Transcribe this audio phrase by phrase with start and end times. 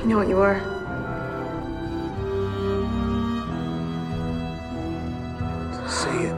[0.00, 0.58] I know what you are.
[5.86, 6.34] Say it.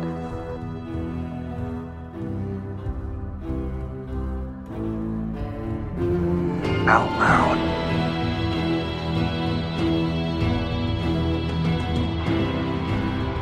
[6.88, 7.58] Out loud.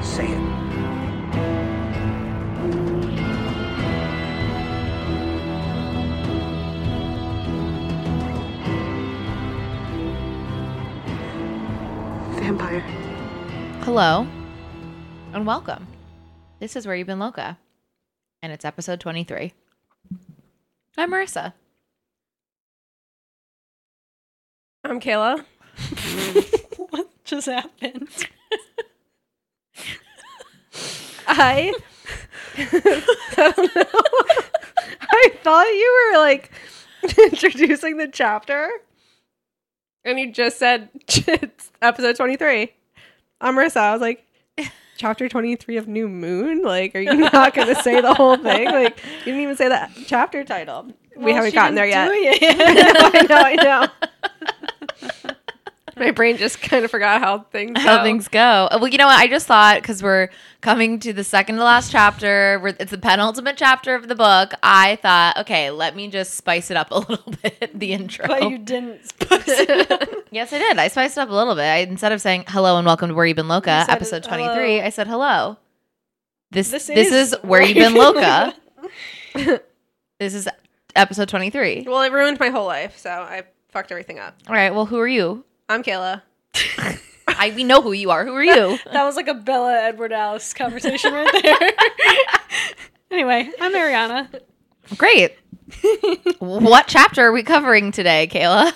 [0.05, 0.50] Say it.
[12.71, 13.81] Vampire.
[13.83, 14.29] Hello
[15.33, 15.89] and welcome.
[16.61, 17.59] This is Where You've Been Loca,
[18.43, 19.53] and it's episode 23.
[20.97, 21.53] I'm Marissa.
[24.85, 25.45] I'm Kayla.
[26.91, 28.09] what just happened?
[31.27, 31.75] I
[32.57, 33.85] I don't know.
[35.01, 36.53] I thought you were like
[37.19, 38.71] introducing the chapter.
[40.05, 42.73] And you just said it's episode 23.
[43.41, 43.77] I'm Marissa.
[43.79, 44.25] I was like,
[44.97, 46.63] chapter 23 of New Moon?
[46.63, 48.67] Like, are you not going to say the whole thing?
[48.67, 50.93] Like, you didn't even say that chapter title.
[51.17, 52.09] we haven't gotten there yet.
[52.09, 53.89] didn't do it I know, I
[54.43, 54.50] know.
[56.01, 58.03] My brain just kind of forgot how things How go.
[58.05, 58.41] things go.
[58.41, 59.19] Uh, Well, you know what?
[59.21, 60.31] I just thought because we're
[60.63, 64.55] coming to the second to last chapter, we're, it's the penultimate chapter of the book.
[64.63, 67.79] I thought, okay, let me just spice it up a little bit.
[67.79, 68.27] The intro.
[68.27, 69.05] But you didn't.
[69.09, 70.09] spice it up.
[70.31, 70.79] yes, I did.
[70.79, 71.65] I spiced it up a little bit.
[71.65, 74.81] I, instead of saying hello and welcome to Where You've Been Loca, said episode 23,
[74.81, 75.59] I said hello.
[76.51, 78.55] This This this, is is, Where You've Been Loca.
[80.19, 80.49] this is
[80.97, 81.85] episode 23.
[81.87, 84.35] well, it ruined my whole life, so I fucked everything up.
[84.49, 84.75] All right.
[84.75, 85.45] Well, who are you?
[85.71, 86.23] I'm Kayla.
[87.29, 88.27] I we know who you are.
[88.27, 88.77] Who are you?
[88.93, 91.71] that was like a Bella Edward Alice conversation right there.
[93.13, 94.29] anyway, I'm Ariana.
[94.97, 95.37] Great.
[96.41, 98.73] what chapter are we covering today, Kayla?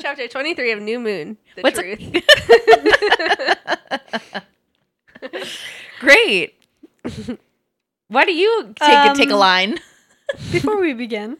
[0.00, 1.36] Chapter 23 of New Moon.
[1.56, 1.98] The What's truth.
[5.98, 6.54] Great.
[8.06, 9.78] Why do you take a, take a Um, line?
[10.52, 11.36] Before we begin,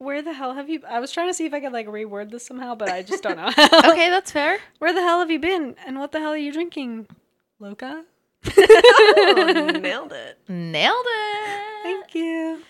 [0.00, 0.80] where the hell have you?
[0.88, 3.22] I was trying to see if I could like reword this somehow, but I just
[3.22, 3.50] don't know.
[3.90, 4.58] Okay, that's fair.
[4.78, 5.76] Where the hell have you been?
[5.86, 7.06] And what the hell are you drinking,
[7.58, 8.04] Loca?
[8.56, 10.38] Oh, nailed it.
[10.48, 11.60] Nailed it.
[11.82, 12.62] Thank you.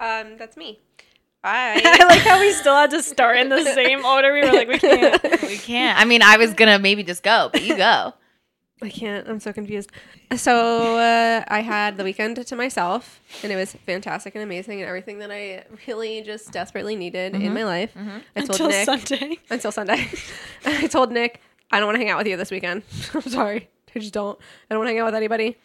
[0.00, 0.80] Um, that's me.
[1.44, 4.32] I I like how we still had to start in the same order.
[4.32, 5.22] We were like, we can't.
[5.42, 5.98] We can't.
[5.98, 8.14] I mean, I was gonna maybe just go, but you go.
[8.82, 9.28] I can't.
[9.28, 9.90] I'm so confused.
[10.36, 14.88] So uh, I had the weekend to myself, and it was fantastic and amazing, and
[14.88, 17.92] everything that I really just desperately needed in my life.
[17.96, 19.38] I told Until Nick Sunday.
[19.50, 20.08] until Sunday.
[20.64, 22.82] I told Nick I don't want to hang out with you this weekend.
[23.14, 23.68] I'm sorry.
[23.94, 24.38] I just don't.
[24.70, 25.56] I don't want to hang out with anybody.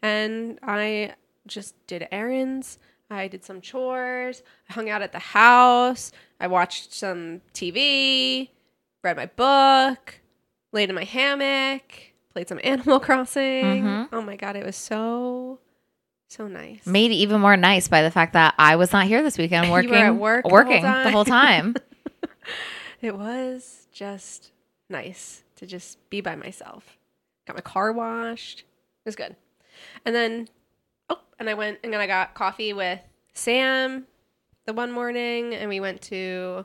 [0.00, 1.14] And I
[1.46, 2.78] just did errands.
[3.10, 4.42] I did some chores.
[4.70, 6.12] I hung out at the house.
[6.40, 8.48] I watched some TV,
[9.02, 10.20] read my book,
[10.72, 14.08] laid in my hammock, played some Animal Crossing.
[14.12, 15.58] Oh my god, it was so
[16.28, 16.86] so nice.
[16.86, 19.72] Made even more nice by the fact that I was not here this weekend You
[19.72, 21.74] were working at work the whole working the whole time.
[21.74, 21.82] time.
[23.02, 24.52] It was just
[24.88, 26.96] nice to just be by myself.
[27.48, 28.60] Got my car washed.
[28.60, 29.34] It was good.
[30.04, 30.48] And then,
[31.10, 33.00] oh, and I went and then I got coffee with
[33.34, 34.06] Sam
[34.66, 36.64] the one morning, and we went to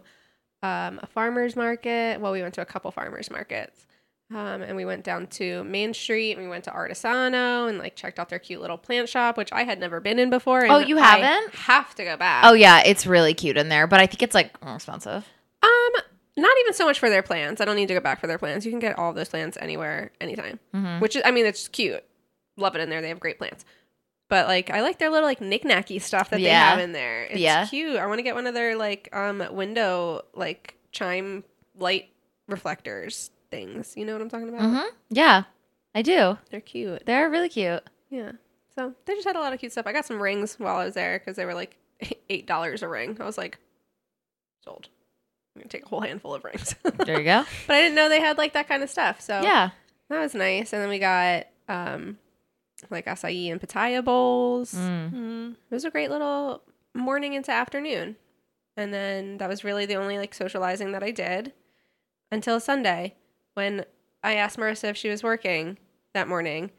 [0.62, 2.21] um, a farmer's market.
[2.21, 3.87] Well, we went to a couple farmer's markets.
[4.29, 7.95] Um, and we went down to Main Street and we went to Artisano and like
[7.95, 10.62] checked out their cute little plant shop, which I had never been in before.
[10.63, 11.56] and Oh, you I haven't?
[11.56, 12.44] have to go back.
[12.45, 15.25] oh yeah, it's really cute in there, but I think it's like expensive.
[15.63, 15.91] Um,
[16.35, 17.62] not even so much for their plants.
[17.62, 18.65] I don't need to go back for their plants.
[18.65, 20.59] You can get all those plants anywhere, anytime.
[20.75, 21.00] Mm-hmm.
[21.00, 22.03] Which is, I mean, it's cute.
[22.57, 23.01] Love it in there.
[23.01, 23.63] They have great plants.
[24.29, 27.24] But like I like their little like knick-knacky stuff that they have in there.
[27.24, 27.65] It's Yeah.
[27.65, 27.95] cute.
[27.95, 31.45] I want to get one of their like um window like chime
[31.79, 32.09] light
[32.47, 33.94] reflectors things.
[33.97, 34.61] You know what I'm talking about?
[34.61, 34.85] Mm-hmm.
[35.09, 35.44] Yeah,
[35.95, 36.38] I do.
[36.51, 37.03] They're cute.
[37.05, 37.83] They're really cute.
[38.09, 38.33] Yeah.
[38.75, 39.88] So they just had a lot of cute stuff.
[39.88, 41.77] I got some rings while I was there because they were like
[42.29, 43.17] eight dollars a ring.
[43.19, 43.57] I was like,
[44.63, 44.89] sold.
[45.55, 46.75] I'm gonna take a whole handful of rings.
[47.05, 47.44] There you go.
[47.67, 49.21] but I didn't know they had like that kind of stuff.
[49.21, 49.71] So Yeah.
[50.09, 50.73] that was nice.
[50.73, 52.17] And then we got um
[52.91, 54.73] like acai and pitaya bowls.
[54.75, 55.11] Mm.
[55.13, 55.51] Mm.
[55.53, 56.61] It was a great little
[56.93, 58.17] morning into afternoon.
[58.75, 61.53] And then that was really the only like socializing that I did
[62.31, 63.15] until Sunday
[63.57, 63.83] when
[64.24, 65.80] I asked Marissa if she was working
[66.13, 66.69] that morning.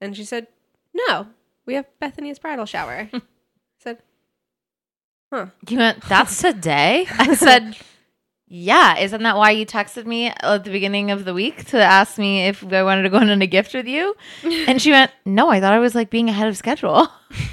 [0.00, 0.48] And she said,
[0.92, 1.28] No,
[1.64, 3.08] we have Bethany's bridal shower.
[3.14, 3.20] I
[3.78, 3.98] said,
[5.32, 5.46] Huh.
[5.68, 7.06] You went, that's today?
[7.18, 7.76] I said,
[8.46, 8.98] yeah.
[8.98, 12.46] Isn't that why you texted me at the beginning of the week to ask me
[12.46, 14.16] if I wanted to go in on a gift with you?
[14.66, 17.08] And she went, no, I thought I was like being ahead of schedule.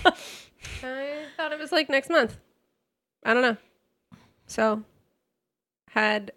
[0.06, 2.38] I thought it was like next month.
[3.24, 3.58] I don't know.
[4.48, 4.84] So,
[5.90, 6.32] had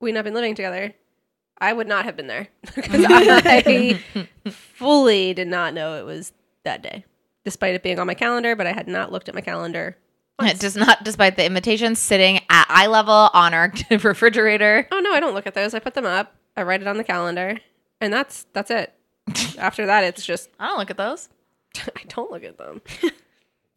[0.00, 0.94] we not been living together,
[1.60, 4.00] I would not have been there because I
[4.50, 6.32] fully did not know it was
[6.64, 7.04] that day,
[7.44, 8.54] despite it being on my calendar.
[8.56, 9.96] But I had not looked at my calendar.
[10.40, 14.86] It does not, despite the invitation sitting at eye level on our refrigerator.
[14.92, 15.74] Oh no, I don't look at those.
[15.74, 16.32] I put them up.
[16.56, 17.58] I write it on the calendar,
[18.00, 18.94] and that's that's it.
[19.58, 21.28] After that, it's just I don't look at those.
[21.76, 22.82] I don't look at them.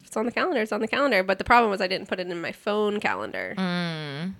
[0.04, 0.60] It's on the calendar.
[0.62, 1.24] It's on the calendar.
[1.24, 4.34] But the problem was I didn't put it in my phone calendar, Mm.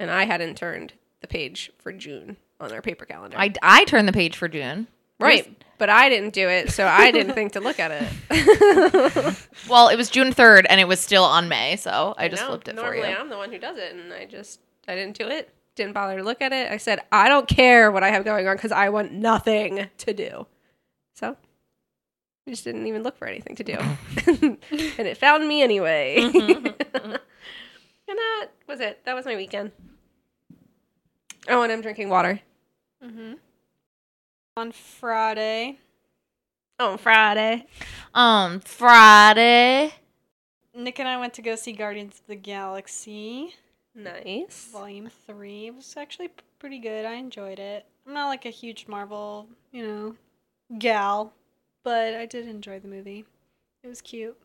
[0.00, 3.36] and I hadn't turned the page for June on our paper calendar.
[3.38, 4.86] I, I turned the page for June.
[5.18, 5.48] right,
[5.78, 9.36] but I didn't do it, so I didn't think to look at it.
[9.68, 12.48] Well, it was June 3rd and it was still on May, so I just No,
[12.48, 13.02] flipped it for you.
[13.02, 13.14] normally.
[13.14, 15.52] I'm the one who does it, and I just I didn't do it.
[15.76, 16.70] Didn't bother to look at it.
[16.72, 20.12] I said I don't care what I have going on because I want nothing to
[20.12, 20.46] do.
[21.14, 21.36] So
[22.46, 23.74] I just didn't even look for anything to do,
[24.26, 24.58] and
[25.06, 26.16] it found me anyway.
[26.18, 27.06] Mm-hmm, mm-hmm.
[27.06, 29.04] and that was it.
[29.04, 29.72] That was my weekend.
[31.48, 32.40] Oh, and I'm drinking water.
[33.04, 33.32] Mm-hmm.
[34.56, 35.78] On Friday,
[36.78, 37.66] Oh, Friday.
[38.14, 39.92] Um, Friday.
[40.74, 43.54] Nick and I went to go see Guardians of the Galaxy
[43.94, 44.68] Nice.
[44.72, 45.66] Volume 3.
[45.66, 47.04] It was actually pretty good.
[47.04, 47.84] I enjoyed it.
[48.06, 50.14] I'm not like a huge Marvel, you know,
[50.78, 51.32] gal,
[51.82, 53.24] but I did enjoy the movie.
[53.82, 54.36] It was cute.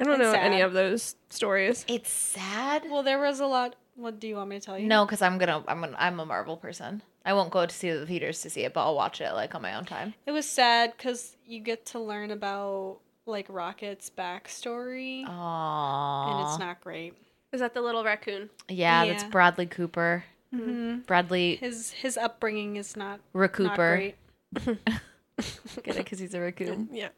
[0.00, 1.84] I don't And know any of those stories.
[1.86, 2.84] It's sad.
[2.90, 3.76] Well, there was a lot.
[3.94, 4.86] What do you want me to tell you?
[4.86, 7.02] No, because I'm gonna I'm gonna I'm a Marvel person.
[7.28, 9.54] I won't go to see the theaters to see it, but I'll watch it like
[9.54, 10.14] on my own time.
[10.24, 16.30] It was sad because you get to learn about like Rocket's backstory, Aww.
[16.30, 17.12] and it's not great.
[17.52, 18.48] Is that the little raccoon?
[18.70, 20.24] Yeah, that's Bradley Cooper.
[20.54, 21.00] Mm-hmm.
[21.00, 24.14] Bradley His his upbringing is not Rick not great.
[24.54, 24.78] Get
[25.36, 25.96] it?
[25.96, 26.88] Because he's a raccoon.
[26.94, 27.08] Yeah.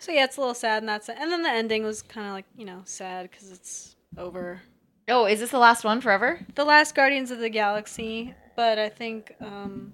[0.00, 1.16] So yeah, it's a little sad, and that's it.
[1.20, 4.62] And then the ending was kind of like you know sad because it's over.
[5.10, 6.40] Oh, is this the last one forever?
[6.54, 9.92] The last Guardians of the Galaxy, but I think um,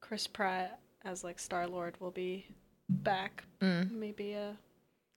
[0.00, 2.46] Chris Pratt as like Star Lord will be
[2.88, 3.44] back.
[3.60, 3.90] Mm.
[3.90, 4.56] Maybe a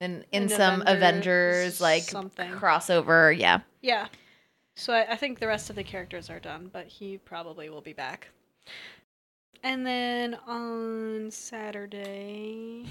[0.00, 2.50] In in some Avengers Avengers like something.
[2.52, 3.36] crossover.
[3.38, 3.60] Yeah.
[3.80, 4.08] yeah.
[4.76, 7.80] So I, I think the rest of the characters are done, but he probably will
[7.80, 8.28] be back.
[9.62, 12.86] And then on Saturday,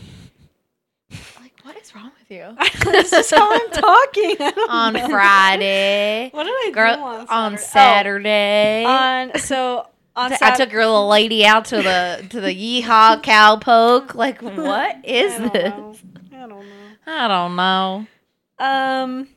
[1.11, 2.55] Like, what is wrong with you?
[2.91, 4.35] this is how I'm talking.
[4.69, 5.07] On know.
[5.09, 6.29] Friday.
[6.33, 8.83] What did I Girl, do on on Saturday?
[8.83, 8.83] Saturday.
[8.85, 8.89] Oh,
[9.33, 14.15] on so on I took your little lady out to the to the yeehaw cowpoke.
[14.15, 15.73] Like, what is I this?
[15.73, 15.95] know.
[16.33, 16.63] I don't know.
[17.05, 18.07] I don't know.
[18.59, 19.27] Um,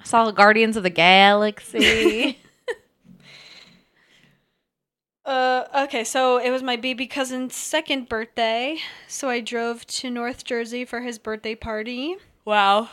[0.00, 2.38] I saw the Guardians of the Galaxy.
[5.24, 8.76] Uh, okay, so it was my baby cousin's second birthday,
[9.08, 12.16] so I drove to North Jersey for his birthday party.
[12.44, 12.88] wow.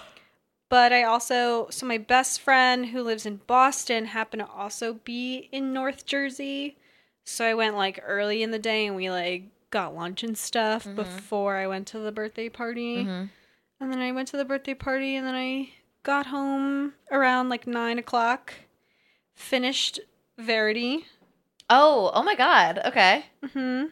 [0.70, 5.50] But I also, so my best friend who lives in Boston happened to also be
[5.52, 6.78] in North Jersey,
[7.26, 10.88] so I went like early in the day and we like got lunch and stuff
[10.96, 13.04] before I went to the birthday party.
[13.04, 13.30] Mhm.
[13.82, 15.72] And then I went to the birthday party and then I
[16.04, 18.54] got home around like nine o'clock,
[19.36, 20.00] finished
[20.38, 21.06] Verity.
[21.74, 22.80] Oh, oh my god.
[22.86, 23.26] Okay.
[23.54, 23.86] hmm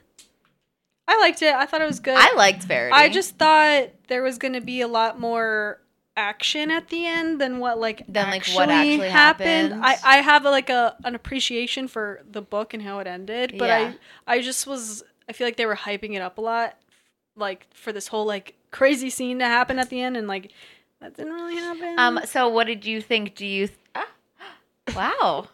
[1.08, 1.56] I liked it.
[1.56, 2.18] I thought it was good.
[2.18, 2.96] I liked Verity.
[2.96, 5.82] I just thought there was going to be a lot more
[6.16, 9.72] action at the end than what like Than, like, what actually happened.
[9.72, 9.86] happened.
[10.04, 13.70] I I have like a an appreciation for the book and how it ended, but
[13.70, 13.94] Yeah.
[14.28, 16.76] I I just was I feel like they were hyping it up a lot
[17.36, 20.52] like for this whole like crazy scene to happen at the end and like
[21.00, 21.96] that didn't really happen.
[21.98, 22.20] Um.
[22.26, 23.34] So, what did you think?
[23.36, 23.70] Do you?
[23.96, 24.08] ah,
[24.96, 25.48] wow.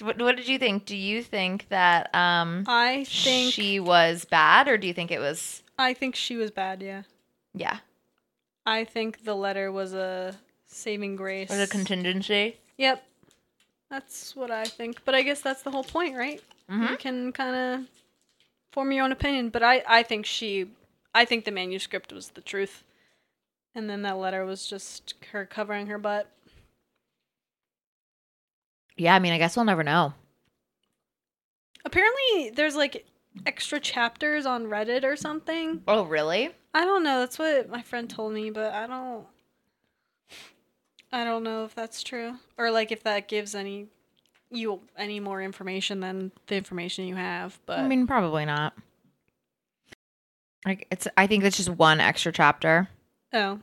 [0.00, 0.84] What, what did you think?
[0.84, 5.18] Do you think that um I think she was bad, or do you think it
[5.18, 6.82] was I think she was bad.
[6.82, 7.02] Yeah.
[7.54, 7.78] Yeah.
[8.66, 10.34] I think the letter was a
[10.66, 11.48] saving grace.
[11.48, 12.56] Was a contingency?
[12.76, 13.02] Yep.
[13.90, 15.04] That's what I think.
[15.04, 16.42] But I guess that's the whole point, right?
[16.70, 17.86] You can kind of
[18.72, 19.48] form your own opinion.
[19.48, 20.66] But I, I think she,
[21.14, 22.84] I think the manuscript was the truth.
[23.74, 26.30] And then that letter was just her covering her butt.
[28.98, 30.12] Yeah, I mean, I guess we'll never know.
[31.84, 33.06] Apparently, there's like
[33.46, 35.82] extra chapters on Reddit or something.
[35.86, 36.50] Oh, really?
[36.74, 37.20] I don't know.
[37.20, 39.26] That's what my friend told me, but I don't.
[41.10, 43.86] I don't know if that's true or like if that gives any
[44.50, 47.58] you any more information than the information you have.
[47.64, 48.74] But I mean, probably not.
[50.66, 51.08] Like it's.
[51.16, 52.88] I think it's just one extra chapter.
[53.32, 53.60] oh,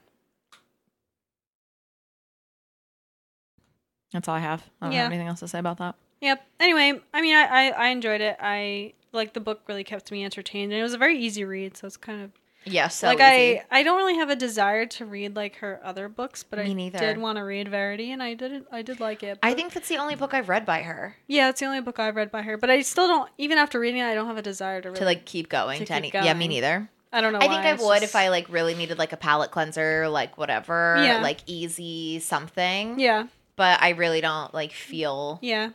[4.12, 4.64] That's all I have.
[4.82, 5.04] I don't Yeah.
[5.04, 5.96] have anything else to say about that.
[6.22, 6.46] yep.
[6.60, 8.38] Anyway, I mean, I, I I enjoyed it.
[8.40, 11.76] I like the book really kept me entertained, and it was a very easy read.
[11.78, 12.32] So it's kind of
[12.66, 13.20] Yeah, so like.
[13.22, 16.72] I I don't really have a desire to read like her other books, but Me
[16.72, 17.00] I neither.
[17.00, 19.38] did want to read Verity, and I did I did like it.
[19.44, 21.82] I but- think that's the only book I've read by her yeah, it's the only
[21.82, 24.28] book I've read by her, but I still don't even after reading it, I don't
[24.28, 26.26] have a desire to to like keep going To to, keep any.
[26.26, 26.50] Yeah, me going.
[26.50, 26.90] neither.
[27.14, 27.40] I don't know.
[27.40, 29.52] I think why, I it's would just- if I like really needed like a palate
[29.52, 31.22] cleanser, like whatever, Yeah.
[31.22, 33.00] like easy something.
[33.00, 35.40] Yeah, But I really don't like feel.
[35.42, 35.70] yeah.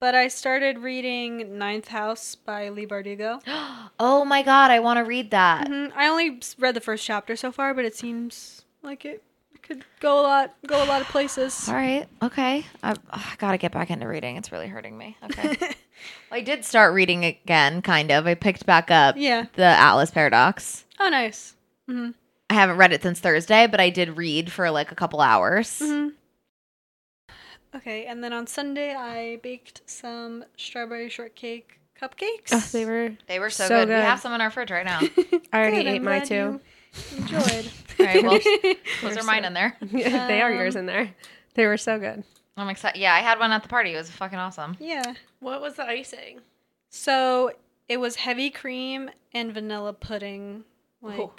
[0.00, 3.40] But I started reading Ninth House by Leigh Bardugo.
[4.00, 5.66] Oh my god, I want to read that.
[5.66, 5.90] Mhm.
[5.96, 9.24] I only read the first chapter so far, but it seems like it
[9.60, 11.68] could go a lot, go a lot of places.
[11.68, 12.06] All right.
[12.22, 12.64] Okay.
[12.80, 14.36] I, I gotta get back into reading.
[14.36, 15.16] It's really hurting me.
[15.24, 15.56] Okay.
[16.30, 18.28] I did start reading again, kind of.
[18.28, 19.46] I picked back up Yeah.
[19.56, 20.84] the Atlas Paradox.
[21.00, 21.54] Oh, nice.
[21.88, 25.80] I haven't read it since Thursday, but I did read for like a couple hours.
[25.80, 26.10] Mm-hmm.
[27.74, 32.50] Okay, and then on Sunday I baked some strawberry shortcake cupcakes.
[32.52, 33.10] Oh, they were.
[33.26, 33.88] They were so, So good.
[33.88, 35.00] We have some in our fridge right now.
[35.52, 36.34] I already Good, I'm ate mine glad too.
[36.34, 36.60] you
[37.18, 37.70] Enjoyed.
[38.00, 38.22] All right.
[38.24, 39.76] Well, those are mine in there.
[39.82, 41.14] they are yours in there.
[41.54, 42.24] They were so good.
[42.56, 42.98] I'm excited.
[42.98, 43.92] Yeah, I had one at the party.
[43.94, 44.76] It was fucking awesome.
[44.80, 45.14] yeah.
[45.40, 46.40] What was the icing?
[46.90, 47.52] So
[47.88, 50.64] it was heavy cream and vanilla pudding,
[51.02, 51.30] like Ooh.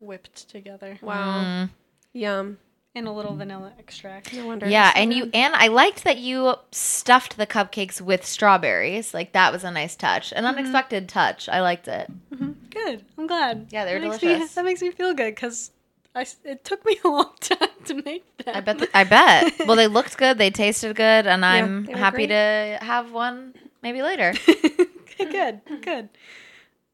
[0.00, 1.42] whipped together, Wow.
[1.42, 1.70] Mm.
[2.12, 2.58] Yum.
[2.94, 3.40] And a little mm-hmm.
[3.40, 4.32] vanilla extract.
[4.32, 4.68] No wonder.
[4.68, 9.14] Yeah, and you and I liked that you stuffed the cupcakes with strawberries.
[9.14, 10.58] Like that was a nice touch, an mm-hmm.
[10.58, 11.48] unexpected touch.
[11.48, 12.10] I liked it.
[12.32, 12.52] Mm-hmm.
[12.70, 13.04] Good.
[13.16, 13.68] I'm glad.
[13.70, 14.54] Yeah, they were That makes me- delicious.
[14.54, 15.70] that makes me feel good because
[16.14, 18.56] I it took me a long time to make them.
[18.56, 18.78] I bet.
[18.78, 19.54] th- I bet.
[19.66, 20.38] Well, they looked good.
[20.38, 22.28] They tasted good, and I'm happy great.
[22.28, 24.34] to have one maybe later.
[25.18, 25.60] good.
[25.82, 26.08] Good.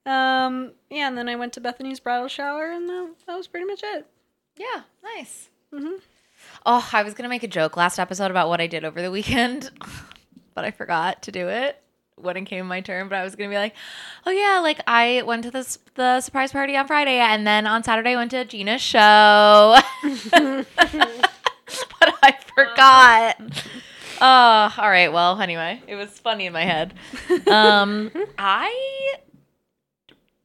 [0.04, 0.72] Um.
[0.90, 3.80] Yeah, and then I went to Bethany's bridal shower, and that, that was pretty much
[3.82, 4.06] it.
[4.56, 5.48] yeah, nice.
[6.64, 9.10] Oh, I was gonna make a joke last episode about what I did over the
[9.10, 9.70] weekend,
[10.54, 11.80] but I forgot to do it
[12.16, 13.08] when it came my turn.
[13.08, 13.74] But I was gonna be like,
[14.26, 17.84] "Oh yeah, like I went to this the surprise party on Friday, and then on
[17.84, 20.66] Saturday I went to Gina's show." but
[22.22, 23.36] I forgot.
[24.20, 25.12] Oh, all right.
[25.12, 26.94] Well, anyway, it was funny in my head.
[27.46, 29.14] Um, I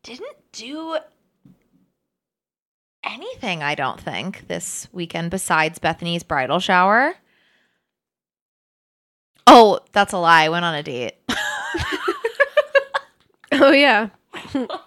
[0.04, 0.98] didn't do
[3.04, 7.16] anything, I don't think, this weekend besides Bethany's bridal shower.
[9.48, 10.44] Oh, that's a lie.
[10.44, 11.16] I went on a date.
[13.54, 14.10] Oh yeah.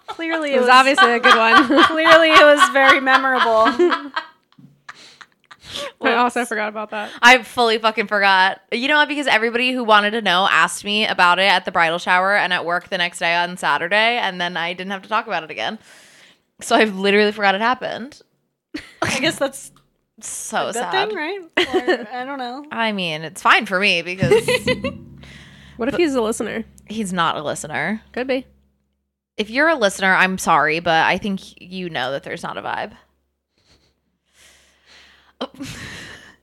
[0.07, 1.67] Clearly, It was obviously a good one.
[1.85, 3.65] clearly it was very memorable.
[6.01, 7.11] I also forgot about that.
[7.21, 8.61] I fully fucking forgot.
[8.71, 9.07] You know what?
[9.07, 12.53] Because everybody who wanted to know asked me about it at the bridal shower and
[12.53, 15.43] at work the next day on Saturday, and then I didn't have to talk about
[15.43, 15.77] it again.
[16.61, 18.21] So I've literally forgot it happened.
[19.01, 19.71] I guess that's
[20.21, 21.09] So a sad.
[21.09, 21.39] thing, right?
[21.57, 22.65] Or, I don't know.
[22.71, 24.31] I mean, it's fine for me because
[25.77, 26.63] What if he's a listener?
[26.87, 28.01] he's not a listener.
[28.13, 28.45] Could be.
[29.37, 32.61] If you're a listener, I'm sorry, but I think you know that there's not a
[32.61, 32.93] vibe.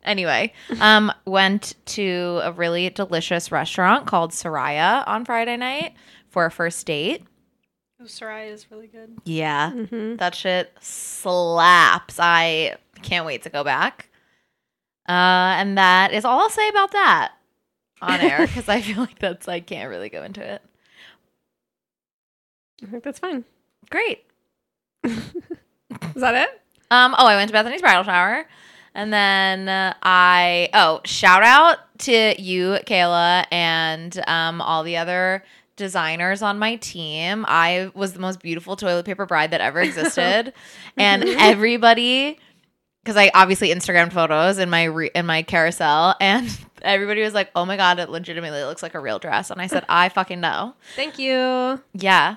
[0.04, 5.94] Anyway, um, went to a really delicious restaurant called Soraya on Friday night
[6.28, 7.22] for a first date.
[8.02, 9.16] Oh, Soraya is really good.
[9.24, 9.72] Yeah,
[10.18, 12.18] that shit slaps.
[12.18, 14.08] I can't wait to go back.
[15.08, 17.32] Uh, and that is all I'll say about that
[18.00, 20.62] on air because I feel like that's I can't really go into it.
[22.82, 23.44] I think that's fine.
[23.90, 24.24] Great.
[25.04, 25.22] Is
[26.16, 26.60] that it?
[26.90, 28.48] Um, oh, I went to Bethany's bridal shower.
[28.94, 35.44] And then uh, I, oh, shout out to you, Kayla, and um, all the other
[35.76, 37.44] designers on my team.
[37.48, 40.52] I was the most beautiful toilet paper bride that ever existed.
[40.96, 41.36] and mhm.
[41.38, 42.38] everybody,
[43.02, 46.48] because I obviously Instagrammed photos in my re- in my carousel, and
[46.82, 49.66] everybody was like, "Oh my god, it legitimately looks like a real dress." And I
[49.66, 51.82] said, "I fucking know." Thank you.
[51.94, 52.36] Yeah,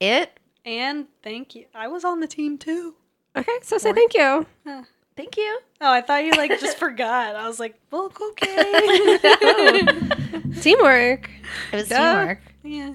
[0.00, 1.66] it And thank you.
[1.74, 2.94] I was on the team too.
[3.36, 4.46] Okay, so say thank you.
[5.16, 5.58] Thank you.
[5.80, 7.36] Oh, I thought you like just forgot.
[7.36, 9.80] I was like, well, okay.
[10.60, 11.30] Teamwork.
[11.72, 12.18] It was Duh.
[12.18, 12.40] teamwork.
[12.66, 12.94] Yeah.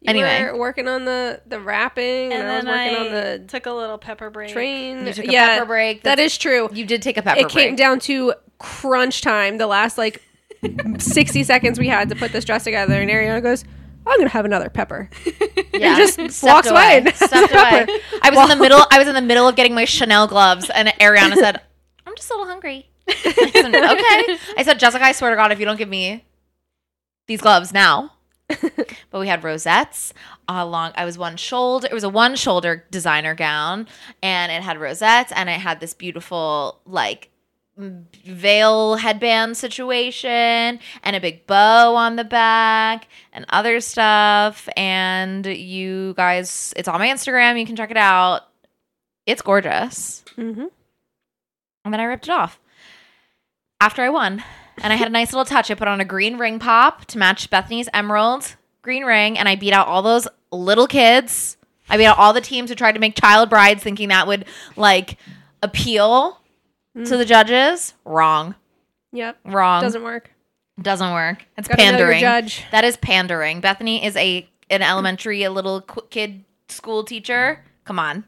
[0.00, 0.44] You Anyway.
[0.44, 3.66] were working on the the wrapping, and, And I was working I on the took
[3.66, 4.52] a little pepper break.
[4.52, 5.04] train.
[5.06, 6.02] You took a yeah, pepper break.
[6.04, 6.68] That That's- true.
[6.72, 9.58] You did take a pepper it came down to crunch time.
[9.58, 10.22] The last like
[10.98, 13.64] sixty seconds we had to put this dress together, and Ariana goes,
[14.06, 15.10] "I'm gonna have another pepper."
[15.72, 15.96] Yeah.
[15.96, 17.86] just Stepped walks away and has Stepped away.
[17.86, 17.92] pepper.
[18.22, 18.84] I was in the middle.
[18.90, 21.60] I was in the middle of getting my Chanel gloves, and Ariana said,
[22.06, 24.38] "I'm just a little hungry." I said, okay.
[24.58, 26.24] I said, Jessica, I swear to God, if you don't give me
[27.26, 28.12] these gloves now.
[29.10, 30.14] but we had rosettes
[30.48, 30.92] along.
[30.96, 31.86] I was one shoulder.
[31.90, 33.86] It was a one shoulder designer gown,
[34.22, 37.30] and it had rosettes, and it had this beautiful like
[37.80, 46.12] veil headband situation and a big bow on the back and other stuff and you
[46.16, 48.48] guys it's on my instagram you can check it out
[49.26, 50.66] it's gorgeous Mm-hmm.
[51.84, 52.58] and then i ripped it off
[53.80, 54.42] after i won
[54.82, 57.18] and i had a nice little touch i put on a green ring pop to
[57.18, 61.56] match bethany's emerald green ring and i beat out all those little kids
[61.88, 64.44] i beat out all the teams who tried to make child brides thinking that would
[64.76, 65.16] like
[65.62, 66.40] appeal
[66.94, 67.18] to mm.
[67.18, 68.54] the judges wrong
[69.12, 70.30] Yep, wrong doesn't work.
[70.80, 71.46] doesn't work.
[71.56, 72.20] It's Gotta pandering.
[72.20, 72.64] judge.
[72.70, 73.60] That is pandering.
[73.60, 77.64] Bethany is a an elementary, a little kid school teacher.
[77.84, 78.24] Come on,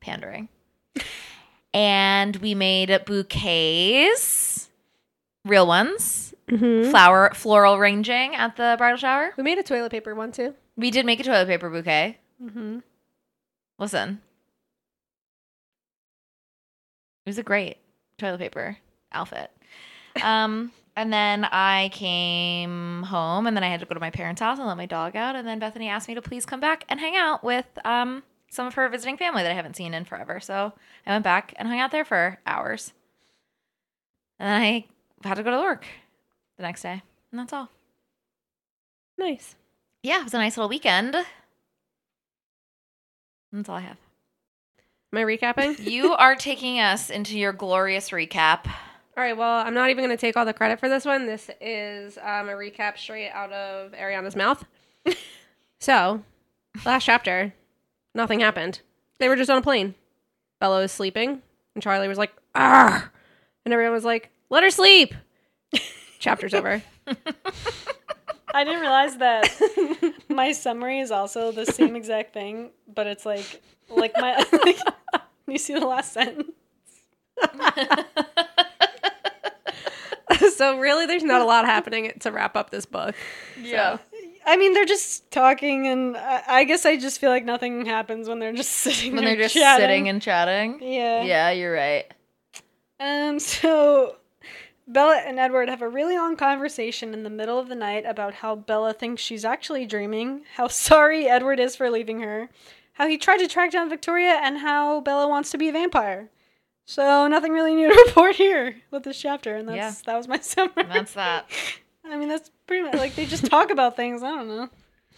[0.00, 0.48] pandering.
[1.74, 4.47] And we made bouquets,
[5.44, 6.90] real ones, Mm-hmm.
[6.90, 9.34] flower floral ranging at the bridal shower.
[9.36, 10.54] We made a toilet paper one too.
[10.78, 12.16] We did make a toilet paper bouquet.
[12.42, 12.78] Mm-hmm.
[13.78, 14.22] Listen,
[17.26, 17.76] it was a great
[18.16, 18.78] toilet paper
[19.12, 19.50] outfit.
[20.22, 24.40] Um, and then I came home, and then I had to go to my parents'
[24.40, 25.36] house and let my dog out.
[25.36, 28.66] And then Bethany asked me to please come back and hang out with um some
[28.66, 30.40] of her visiting family that I haven't seen in forever.
[30.40, 30.72] So
[31.06, 32.94] I went back and hung out there for hours.
[34.38, 34.86] And then I
[35.24, 35.86] had to go to work
[36.56, 37.68] the next day, and that's all.
[39.16, 39.56] Nice.
[40.02, 41.16] Yeah, it was a nice little weekend.
[43.52, 43.96] That's all I have.
[45.12, 45.78] Am I recapping?
[45.90, 48.66] You are taking us into your glorious recap.
[48.66, 49.36] All right.
[49.36, 51.26] Well, I'm not even going to take all the credit for this one.
[51.26, 54.64] This is um, a recap straight out of Ariana's mouth.
[55.80, 56.22] so,
[56.84, 57.52] last chapter,
[58.14, 58.82] nothing happened.
[59.18, 59.94] They were just on a plane.
[60.60, 61.42] Bella was sleeping,
[61.74, 63.10] and Charlie was like, "Ah,"
[63.64, 65.14] and everyone was like, "Let her sleep."
[66.18, 66.82] Chapter's over.
[68.54, 73.62] I didn't realize that my summary is also the same exact thing, but it's like
[73.88, 74.78] like my like,
[75.46, 76.52] you see the last sentence.
[80.56, 83.14] so really, there's not a lot happening to wrap up this book.
[83.60, 83.98] Yeah.
[84.46, 88.28] I mean, they're just talking, and I, I guess I just feel like nothing happens
[88.28, 89.14] when they're just sitting.
[89.14, 89.82] when they're just chatting.
[89.82, 90.78] sitting and chatting.
[90.80, 92.10] yeah, Yeah, you're right.
[92.98, 94.16] Um, so
[94.88, 98.34] Bella and Edward have a really long conversation in the middle of the night about
[98.34, 102.48] how Bella thinks she's actually dreaming, how sorry Edward is for leaving her,
[102.94, 106.30] how he tried to track down Victoria, and how Bella wants to be a vampire.
[106.86, 109.92] So nothing really new to report here with this chapter, and that's Yeah.
[110.06, 110.84] that was my summary.
[110.88, 111.50] That's that.
[112.04, 114.22] I mean, that's pretty much like they just talk about things.
[114.22, 114.68] I don't know.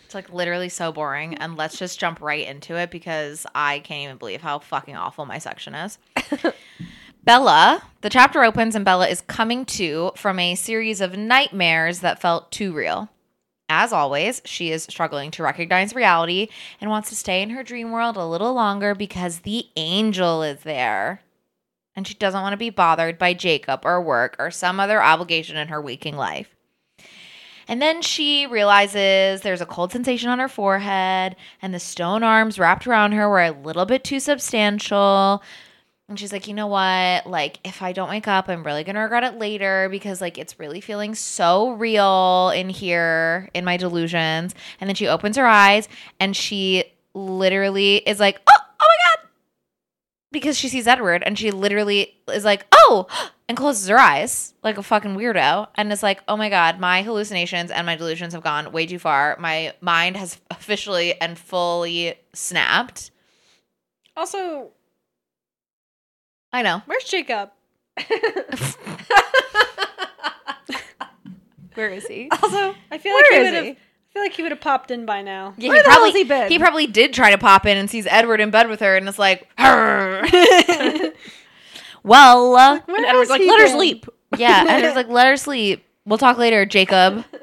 [0.05, 1.35] It's like literally so boring.
[1.37, 5.25] And let's just jump right into it because I can't even believe how fucking awful
[5.25, 5.99] my section is.
[7.23, 12.21] Bella, the chapter opens and Bella is coming to from a series of nightmares that
[12.21, 13.11] felt too real.
[13.69, 16.49] As always, she is struggling to recognize reality
[16.81, 20.61] and wants to stay in her dream world a little longer because the angel is
[20.63, 21.23] there.
[21.95, 25.57] And she doesn't want to be bothered by Jacob or work or some other obligation
[25.57, 26.49] in her waking life.
[27.69, 32.59] And then she realizes there's a cold sensation on her forehead, and the stone arms
[32.59, 35.43] wrapped around her were a little bit too substantial.
[36.11, 37.25] And she's like, you know what?
[37.25, 40.39] Like, if I don't wake up, I'm really going to regret it later because, like,
[40.39, 44.53] it's really feeling so real in here in my delusions.
[44.81, 46.83] And then she opens her eyes and she
[47.15, 49.29] literally is like, oh, oh my God.
[50.33, 53.07] Because she sees Edward and she literally is like, oh,
[53.49, 57.03] and closes her eyes like a fucking weirdo and is like, oh my God, my
[57.03, 59.37] hallucinations and my delusions have gone way too far.
[59.39, 63.13] My mind has officially and fully snapped.
[64.17, 64.73] Also,
[66.53, 66.83] I know.
[66.87, 67.51] where's Jacob?
[71.75, 72.29] Where is he?
[72.31, 73.65] Also, I feel Where like he is would have.
[73.65, 73.71] he?
[73.71, 73.77] I
[74.13, 75.55] feel like he would have popped in by now.
[75.57, 76.49] Yeah, Where he the hell probably has he been?
[76.49, 79.09] he probably did try to pop in and sees Edward in bed with her and
[79.09, 80.27] is like, "Arr."
[82.03, 85.85] well, uh, and Edward's like, "Let her sleep." yeah, and it's like, let her sleep.
[86.05, 87.25] We'll talk later, Jacob.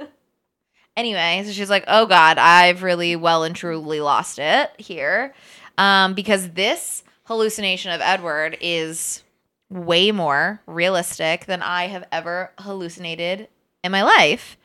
[0.98, 5.36] Anyway, so she's like, "Oh God, I've really well and truly lost it here,"
[5.78, 9.24] um, because this hallucination of Edward is
[9.70, 13.48] way more realistic than I have ever hallucinated
[13.84, 14.58] in my life.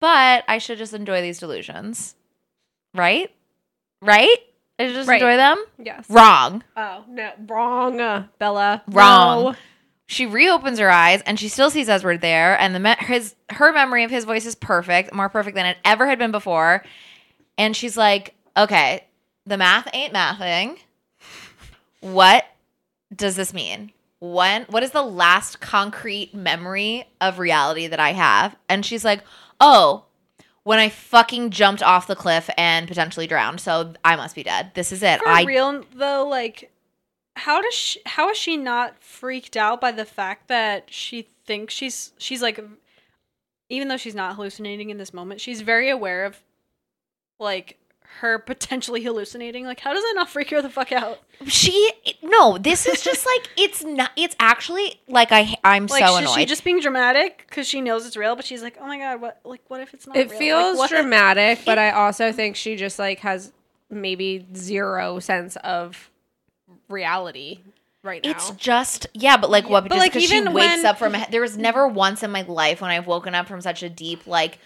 [0.00, 2.14] But I should just enjoy these delusions,
[2.94, 3.30] right?
[4.00, 4.38] Right?
[4.78, 5.20] I should just Right.
[5.20, 5.62] enjoy them.
[5.78, 6.06] Yes.
[6.08, 6.62] Wrong.
[6.76, 8.82] Oh no, wrong, uh, Bella.
[8.88, 9.44] Wrong.
[9.44, 9.54] No.
[10.06, 13.72] She reopens her eyes and she still sees Edward there, and the me- his her
[13.72, 16.82] memory of his voice is perfect, more perfect than it ever had been before.
[17.58, 19.04] And she's like, "Okay,
[19.50, 20.78] the math ain't mathing.
[22.00, 22.46] What
[23.14, 23.92] does this mean?
[24.20, 24.64] When?
[24.64, 29.22] What is the last concrete memory of reality that I have?" And she's like,
[29.60, 30.04] "Oh."
[30.62, 34.72] When I fucking jumped off the cliff and potentially drowned, so I must be dead.
[34.74, 35.18] This is it.
[35.18, 36.70] For I real though, like
[37.34, 41.72] how does she how is she not freaked out by the fact that she thinks
[41.72, 42.62] she's she's like
[43.70, 46.42] even though she's not hallucinating in this moment, she's very aware of
[47.38, 47.78] like
[48.18, 49.64] her potentially hallucinating.
[49.64, 51.20] Like how does that not freak her the fuck out?
[51.46, 51.92] she
[52.22, 56.18] no this is just like it's not it's actually like i i'm Like so is
[56.20, 58.98] annoyed she just being dramatic because she knows it's real, but she's like, oh my
[58.98, 60.16] god, what like what if it's not?
[60.16, 60.38] It real?
[60.38, 60.90] feels like, what?
[60.90, 63.52] dramatic, but I also think she just like has
[63.88, 66.10] maybe zero sense of
[66.88, 67.60] reality
[68.02, 68.30] right now.
[68.30, 70.98] it's just yeah but like what but, just like, because she even wakes when- up
[70.98, 73.82] from a, there was never once in my life when i've woken up from such
[73.82, 74.58] a deep like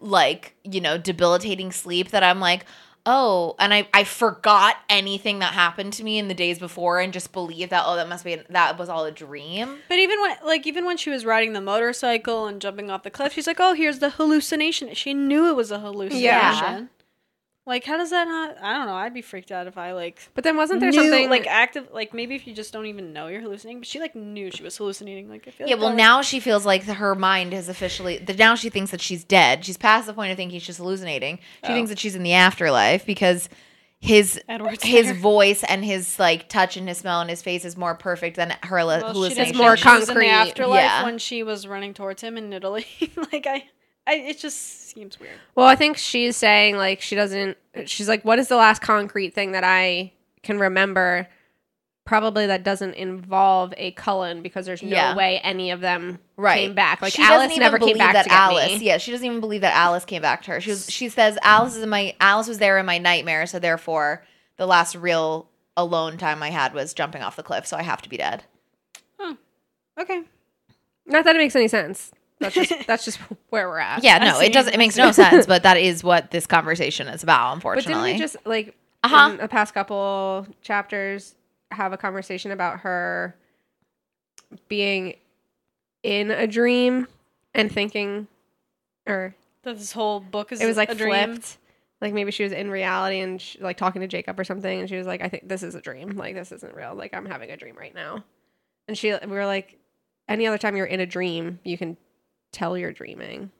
[0.00, 2.64] like you know debilitating sleep that i'm like
[3.06, 7.12] oh and i i forgot anything that happened to me in the days before and
[7.12, 10.36] just believe that oh that must be that was all a dream But even when
[10.44, 13.58] like even when she was riding the motorcycle and jumping off the cliff, she's like,
[13.60, 16.22] "Oh, here's the hallucination." She knew it was a hallucination.
[16.24, 16.84] Yeah.
[17.66, 18.62] Like, how does that not?
[18.62, 18.94] I don't know.
[18.94, 20.28] I'd be freaked out if I like.
[20.34, 21.88] but then wasn't there knew, something like active?
[21.92, 24.62] Like maybe if you just don't even know you're hallucinating, but she like knew she
[24.62, 25.30] was hallucinating.
[25.30, 25.66] Like I feel.
[25.66, 28.18] Yeah, like well, that, now she feels like her mind has officially.
[28.18, 29.64] That now she thinks that she's dead.
[29.64, 31.38] She's past the point of thinking she's hallucinating.
[31.64, 31.92] She thinks oh.
[31.92, 33.48] that she's in the afterlife because
[34.04, 35.14] his Edward's his there.
[35.14, 38.54] voice and his like touch and his smell and his face is more perfect than
[38.62, 39.44] her Well, hallucination.
[39.52, 40.26] didn't more know she was in concrete.
[40.26, 41.04] the afterlife Yeah.
[41.04, 42.86] when she was running towards him in Italy.
[43.32, 43.64] like I,
[44.06, 45.36] I, it just seems weird.
[45.54, 47.56] Well, I think she's saying like she doesn't.
[47.86, 50.12] She's like, what is the last concrete thing that I
[50.42, 51.26] can remember?
[52.04, 55.16] Probably that doesn't involve a Cullen because there's no Yeah.
[55.16, 57.00] way any of them right came back.
[57.00, 58.82] Like She doesn't Alice even never came believe back that Alice.
[58.82, 60.60] Yeah, she doesn't even believe that Alice came back to her.
[60.60, 60.90] She was.
[60.90, 64.22] She says Alice is in my Alice was there in my nightmare, so therefore
[64.58, 67.66] the last real alone time I had was jumping off the cliff.
[67.66, 68.44] So I have to be dead.
[69.98, 70.22] Okay.
[71.06, 72.10] Not that it makes any sense.
[72.44, 73.18] That's just that's just
[73.50, 74.02] where we're at.
[74.04, 74.72] Yeah, no, it doesn't.
[74.74, 77.62] It makes no sense, but that is what this conversation is about.
[77.62, 79.30] But didn't Unfortunately, we just like Uh-huh.
[79.32, 81.34] in the past couple chapters
[81.70, 83.34] have a conversation about her
[84.68, 85.14] being
[86.02, 87.06] in a dream
[87.54, 88.26] and thinking,
[89.06, 91.32] or That this whole book is it was like a dream.
[91.34, 91.58] flipped.
[92.00, 94.88] Like maybe she was in reality and she, like talking to Jacob or something, and
[94.88, 96.10] she was like, "I think this is a dream.
[96.16, 96.94] Like this isn't real.
[96.94, 98.24] Like I'm having a dream right now."
[98.88, 99.78] And she, we were like,
[100.28, 101.96] "Any other time you're in a dream, you can
[102.54, 103.50] tell you're dreaming."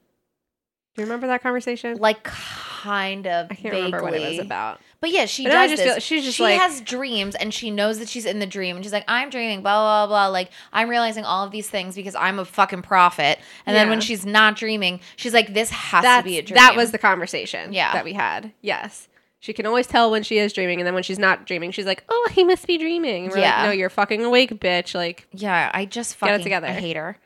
[0.95, 1.97] Do you remember that conversation?
[1.97, 3.47] like kind of.
[3.51, 4.79] I can't remember what it was about.
[5.01, 6.03] But yeah, she But does just this.
[6.03, 8.85] she's just she like- has dreams, and she knows that she's in the dream, and
[8.85, 10.27] she's like, "I'm dreaming." Blah blah blah.
[10.27, 13.39] Like I'm realizing all of these things because I'm a fucking prophet.
[13.65, 16.55] And then when she's not dreaming, she's like, "This has That's, to be a dream."
[16.55, 17.91] That was the conversation Yeah.
[17.91, 18.53] that we had.
[18.61, 19.09] Yes.
[19.41, 21.85] She can always tell when she is dreaming, and then when she's not dreaming, she's
[21.85, 23.57] like, "Oh, he must be dreaming." Yeah.
[23.63, 26.67] like, "No, you're fucking awake, bitch!" Like, Yeah, I just Get it together.
[26.67, 27.17] I hate her.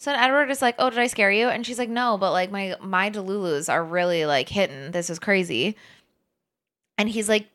[0.00, 2.50] So Edward is like, "Oh, did I scare you?" And she's like, "No, but like
[2.50, 4.92] my my delulus are really like hitting.
[4.92, 5.76] This is crazy."
[6.96, 7.48] And he's like,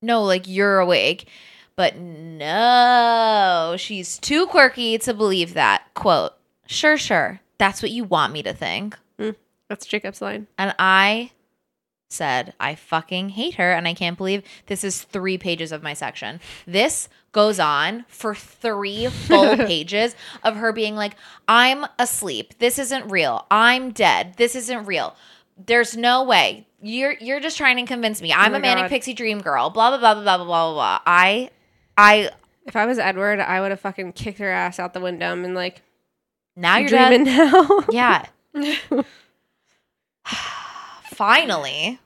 [0.00, 1.28] "No, like you're awake."
[1.74, 5.92] But no, she's too quirky to believe that.
[5.94, 6.34] Quote,
[6.66, 7.40] "Sure, sure.
[7.58, 9.34] That's what you want me to think." Mm,
[9.68, 10.46] that's Jacob's line.
[10.56, 11.32] And I
[12.08, 13.72] said, I fucking hate her.
[13.72, 16.40] And I can't believe this is three pages of my section.
[16.66, 21.16] This goes on for three full pages of her being like,
[21.48, 22.58] I'm asleep.
[22.58, 23.46] This isn't real.
[23.50, 24.34] I'm dead.
[24.36, 25.16] This isn't real.
[25.56, 26.66] There's no way.
[26.82, 28.32] You're you're just trying to convince me.
[28.32, 28.90] I'm oh my a manic God.
[28.90, 29.70] pixie dream girl.
[29.70, 30.98] Blah blah blah blah blah blah blah blah.
[31.06, 31.50] I
[31.96, 32.30] I
[32.66, 35.54] If I was Edward, I would have fucking kicked her ass out the window and
[35.54, 35.82] like,
[36.54, 37.52] now you're dreaming dead.
[37.52, 37.84] now.
[37.90, 38.26] Yeah.
[41.16, 41.98] Finally,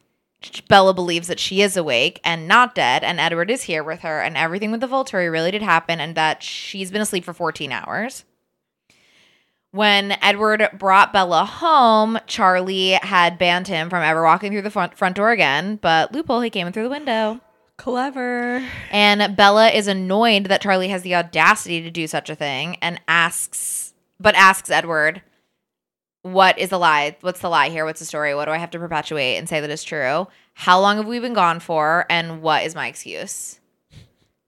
[0.68, 4.20] Bella believes that she is awake and not dead, and Edward is here with her,
[4.20, 7.72] and everything with the Volturi really did happen, and that she's been asleep for 14
[7.72, 8.24] hours.
[9.72, 14.96] When Edward brought Bella home, Charlie had banned him from ever walking through the front,
[14.96, 17.40] front door again, but loophole, he came in through the window.
[17.78, 18.64] Clever.
[18.92, 23.00] And Bella is annoyed that Charlie has the audacity to do such a thing and
[23.08, 25.22] asks, but asks Edward,
[26.22, 27.16] what is the lie?
[27.20, 27.84] What's the lie here?
[27.84, 28.34] What's the story?
[28.34, 30.26] What do I have to perpetuate and say that is true?
[30.54, 32.06] How long have we been gone for?
[32.10, 33.58] And what is my excuse?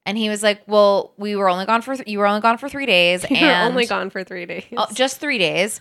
[0.05, 2.59] And he was like, "Well, we were only gone for th- you were only gone
[2.59, 4.65] for three days, You were and only gone for three days.
[4.77, 5.81] Oh, just three days,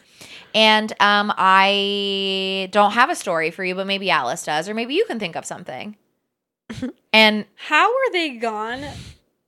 [0.53, 4.93] and um, I don't have a story for you, but maybe Alice does, or maybe
[4.93, 5.97] you can think of something."
[7.13, 8.85] and How were they gone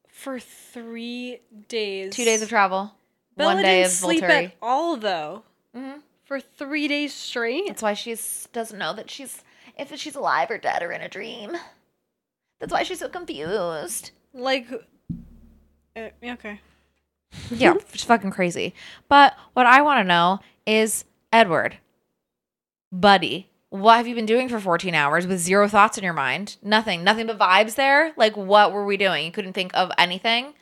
[0.10, 2.16] for three days?
[2.16, 2.94] two days of travel,
[3.38, 4.46] Bella one day didn't of sleep Volturi.
[4.46, 5.44] at all though.
[5.78, 6.02] Mhm.
[6.34, 7.68] For three days straight.
[7.68, 8.18] That's why she
[8.54, 9.44] doesn't know that she's
[9.78, 11.56] if she's alive or dead or in a dream.
[12.60, 14.10] That's why she's so confused.
[14.34, 14.66] Like,
[15.96, 16.60] uh, okay.
[17.52, 18.74] Yeah, it's fucking crazy.
[19.08, 21.78] But what I want to know is Edward,
[22.92, 26.58] buddy, what have you been doing for 14 hours with zero thoughts in your mind?
[26.64, 28.12] Nothing, nothing but vibes there.
[28.18, 29.24] Like, what were we doing?
[29.26, 30.56] You couldn't think of anything.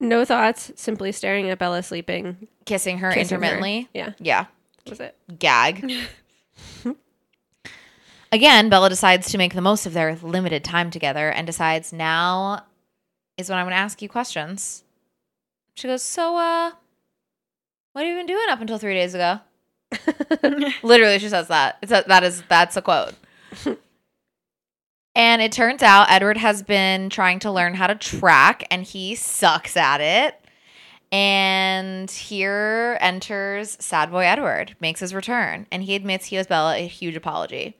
[0.00, 2.48] no thoughts, simply staring at Bella sleeping.
[2.64, 3.44] Kissing her Kissing her.
[3.44, 3.88] intermittently.
[3.94, 4.14] Yeah.
[4.18, 4.46] Yeah.
[4.88, 5.16] Was it?
[5.38, 5.90] Gag.
[8.32, 12.64] Again, Bella decides to make the most of their limited time together and decides now
[13.36, 14.84] is when I'm going to ask you questions.
[15.74, 16.72] She goes, So, uh,
[17.92, 19.40] what have you been doing up until three days ago?
[20.82, 21.78] Literally, she says that.
[21.82, 23.14] It's a, that is that's a quote.
[25.16, 29.16] and it turns out Edward has been trying to learn how to track, and he
[29.16, 30.39] sucks at it.
[31.12, 36.76] And here enters Sad Boy Edward, makes his return, and he admits he owes Bella
[36.76, 37.76] a huge apology.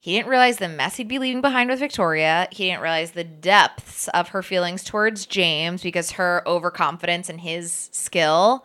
[0.00, 2.48] He didn't realize the mess he'd be leaving behind with Victoria.
[2.52, 7.88] He didn't realize the depths of her feelings towards James because her overconfidence and his
[7.92, 8.64] skill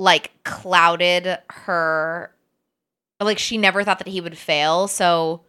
[0.00, 2.34] like clouded her
[3.20, 5.42] like she never thought that he would fail so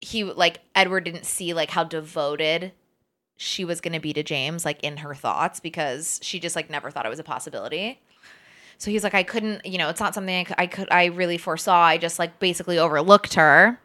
[0.00, 2.72] he like edward didn't see like how devoted
[3.36, 6.70] she was going to be to james like in her thoughts because she just like
[6.70, 8.00] never thought it was a possibility
[8.78, 11.06] so he's like i couldn't you know it's not something i could i, could, I
[11.06, 13.78] really foresaw i just like basically overlooked her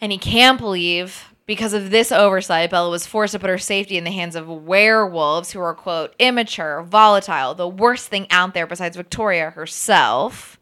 [0.00, 3.96] and he can't believe because of this oversight, Bella was forced to put her safety
[3.96, 8.66] in the hands of werewolves who are, quote, immature, volatile, the worst thing out there
[8.66, 10.60] besides Victoria herself.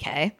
[0.00, 0.36] Okay.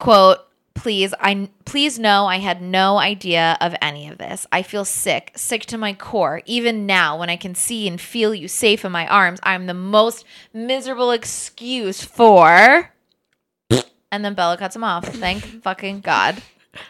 [0.00, 0.40] Quote,
[0.74, 4.46] please, I please know I had no idea of any of this.
[4.52, 6.42] I feel sick, sick to my core.
[6.46, 9.74] Even now, when I can see and feel you safe in my arms, I'm the
[9.74, 12.90] most miserable excuse for.
[14.10, 15.06] And then Bella cuts him off.
[15.06, 16.42] Thank fucking God.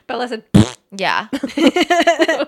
[0.06, 0.44] Bella said,
[0.90, 1.28] Yeah.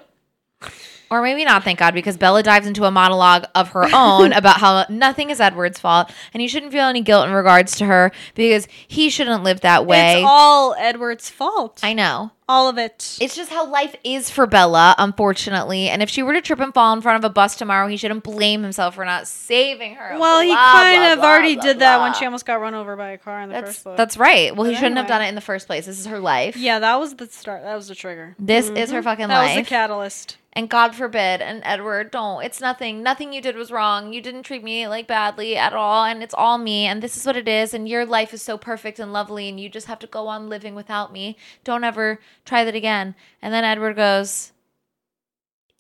[1.15, 4.59] or maybe not, thank God, because Bella dives into a monologue of her own about
[4.59, 8.11] how nothing is Edward's fault and he shouldn't feel any guilt in regards to her
[8.35, 10.19] because he shouldn't live that way.
[10.19, 11.81] It's all Edward's fault.
[11.83, 12.33] I know.
[12.49, 13.17] all of it.
[13.21, 15.89] It's just how life is for Bella, unfortunately.
[15.89, 17.97] And if she were to trip and fall in front of a bus tomorrow, he
[17.97, 20.19] shouldn't blame himself for not saving her.
[20.19, 22.75] well, he kind blah, of blah, already blah, did that when she almost got run
[22.75, 23.97] over by a car in the That's first book.
[23.97, 24.55] that's right.
[24.55, 25.87] Well, he But shouldn't have done it in the first place.
[25.87, 26.57] This is her life.
[26.57, 27.63] yeah, that was the start.
[27.63, 28.35] That was the trigger.
[28.39, 29.05] This is her mm-hmm.
[29.05, 29.51] fucking That life.
[29.55, 30.37] That was the catalyst.
[30.57, 32.45] And God forbid, and Edward, don't.
[32.45, 33.03] It's nothing.
[33.03, 34.13] Nothing you did was wrong.
[34.13, 36.87] You didn't treat me like badly at all, and it's all me.
[36.87, 37.75] And this is what it is.
[37.75, 40.49] And your life is so perfect and lovely, and you just have to go on
[40.49, 41.37] living without me.
[41.65, 43.17] Don't ever try that again.
[43.43, 44.53] And then Edward goes,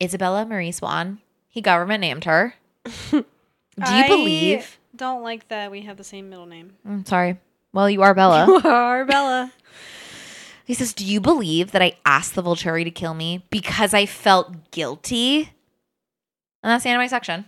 [0.02, 1.20] Isabella Marie Swan.
[1.48, 2.54] He government named her.
[3.10, 3.24] Do you
[3.78, 4.78] I believe?
[4.96, 6.72] Don't like that we have the same middle name.
[6.84, 7.38] I'm sorry.
[7.72, 8.46] Well, you are Bella.
[8.64, 9.52] You are Bella.
[10.64, 14.06] He says, Do you believe that I asked the Volturi to kill me because I
[14.06, 15.50] felt guilty?
[16.62, 17.44] And that's the end of my section.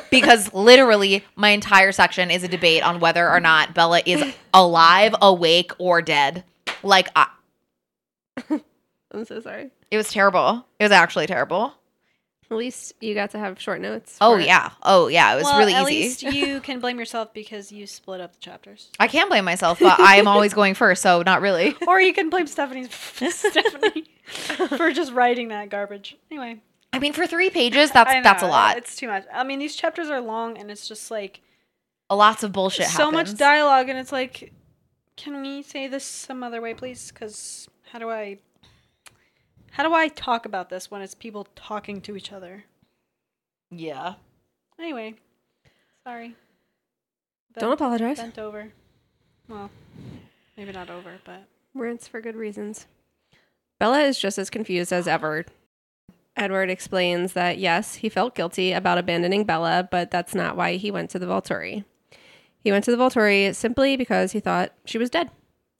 [0.10, 5.14] because literally, my entire section is a debate on whether or not Bella is alive,
[5.20, 6.44] awake, or dead.
[6.84, 7.26] Like, I,
[8.50, 9.70] I'm so sorry.
[9.90, 10.64] it was terrible.
[10.78, 11.74] It was actually terrible.
[12.50, 14.16] At least you got to have short notes.
[14.20, 14.46] Oh, it.
[14.46, 14.70] yeah.
[14.82, 15.32] Oh, yeah.
[15.32, 16.26] It was well, really at easy.
[16.26, 18.90] At least you can blame yourself because you split up the chapters.
[19.00, 21.74] I can't blame myself, but I am always going first, so not really.
[21.88, 24.04] or you can blame Stephanie Stephanie
[24.78, 26.16] for just writing that garbage.
[26.30, 26.60] Anyway,
[26.92, 28.76] I mean, for three pages, that's I that's a lot.
[28.78, 29.24] It's too much.
[29.32, 31.40] I mean, these chapters are long, and it's just like
[32.08, 33.32] a Lots of bullshit so happens.
[33.32, 34.52] much dialogue, and it's like,
[35.16, 37.10] can we say this some other way, please?
[37.10, 38.38] Because how do I,
[39.76, 42.64] how do I talk about this when it's people talking to each other?
[43.70, 44.14] Yeah.
[44.78, 45.16] Anyway,
[46.02, 46.34] sorry.
[47.58, 48.16] Don't apologize.
[48.16, 48.72] Bent over.
[49.48, 49.70] Well,
[50.56, 51.42] maybe not over, but
[51.74, 52.86] Rants for good reasons.
[53.78, 55.44] Bella is just as confused as ever.
[56.36, 60.90] Edward explains that yes, he felt guilty about abandoning Bella, but that's not why he
[60.90, 61.84] went to the Volturi.
[62.64, 65.30] He went to the Volturi simply because he thought she was dead.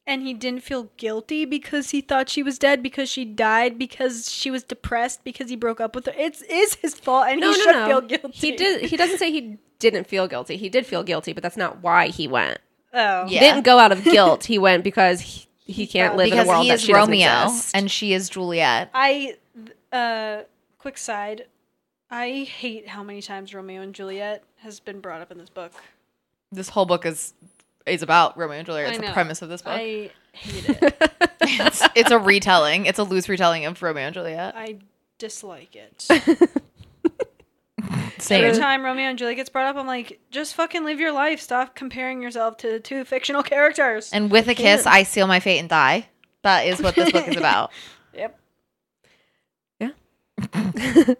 [0.06, 4.30] And he didn't feel guilty because he thought she was dead because she died because
[4.30, 6.12] she was depressed because he broke up with her.
[6.16, 8.30] It's is his fault, and he should feel guilty.
[8.32, 8.82] He did.
[8.82, 10.56] He doesn't say he didn't feel guilty.
[10.56, 12.58] He did feel guilty, but that's not why he went.
[12.94, 13.26] Oh.
[13.26, 14.44] He didn't go out of guilt.
[14.44, 16.94] He went because he, he can't live in because a world he that is she
[16.94, 18.90] Romeo and she is Juliet.
[18.94, 19.36] I
[19.92, 20.42] uh
[20.78, 21.46] quick side.
[22.10, 25.72] I hate how many times Romeo and Juliet has been brought up in this book.
[26.52, 27.34] This whole book is
[27.86, 28.94] is about Romeo and Juliet.
[28.94, 29.72] It's the premise of this book.
[29.72, 31.12] I hate it.
[31.40, 32.86] it's, it's a retelling.
[32.86, 34.54] It's a loose retelling of Romeo and Juliet.
[34.56, 34.78] I
[35.18, 36.02] dislike it.
[38.18, 38.44] Same.
[38.44, 41.40] Every time Romeo and Juliet gets brought up, I'm like, just fucking live your life.
[41.40, 44.10] Stop comparing yourself to two fictional characters.
[44.12, 46.08] And with a kiss, I seal my fate and die.
[46.42, 47.70] That is what this book is about.
[48.14, 48.38] Yep.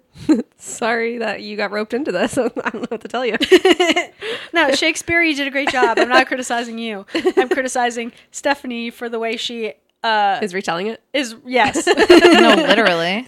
[0.59, 2.37] Sorry that you got roped into this.
[2.39, 3.37] I don't know what to tell you.
[4.53, 5.99] No, Shakespeare, you did a great job.
[5.99, 7.05] I'm not criticizing you.
[7.37, 11.03] I'm criticizing Stephanie for the way she uh Is retelling it?
[11.13, 11.87] is yes.
[11.87, 13.27] no, literally.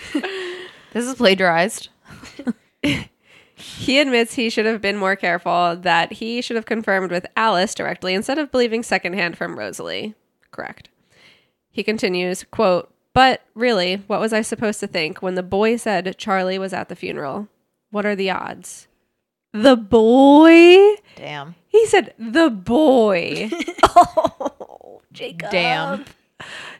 [0.92, 1.88] This is plagiarized.
[3.56, 7.74] He admits he should have been more careful, that he should have confirmed with Alice
[7.74, 10.14] directly instead of believing secondhand from Rosalie.
[10.50, 10.88] Correct.
[11.70, 16.16] He continues, quote, But really, what was I supposed to think when the boy said
[16.18, 17.48] Charlie was at the funeral?
[17.90, 18.86] What are the odds?
[19.52, 20.94] The boy?
[21.16, 21.56] Damn.
[21.66, 23.50] He said the boy.
[23.82, 25.50] oh, Jacob.
[25.50, 26.04] Damn.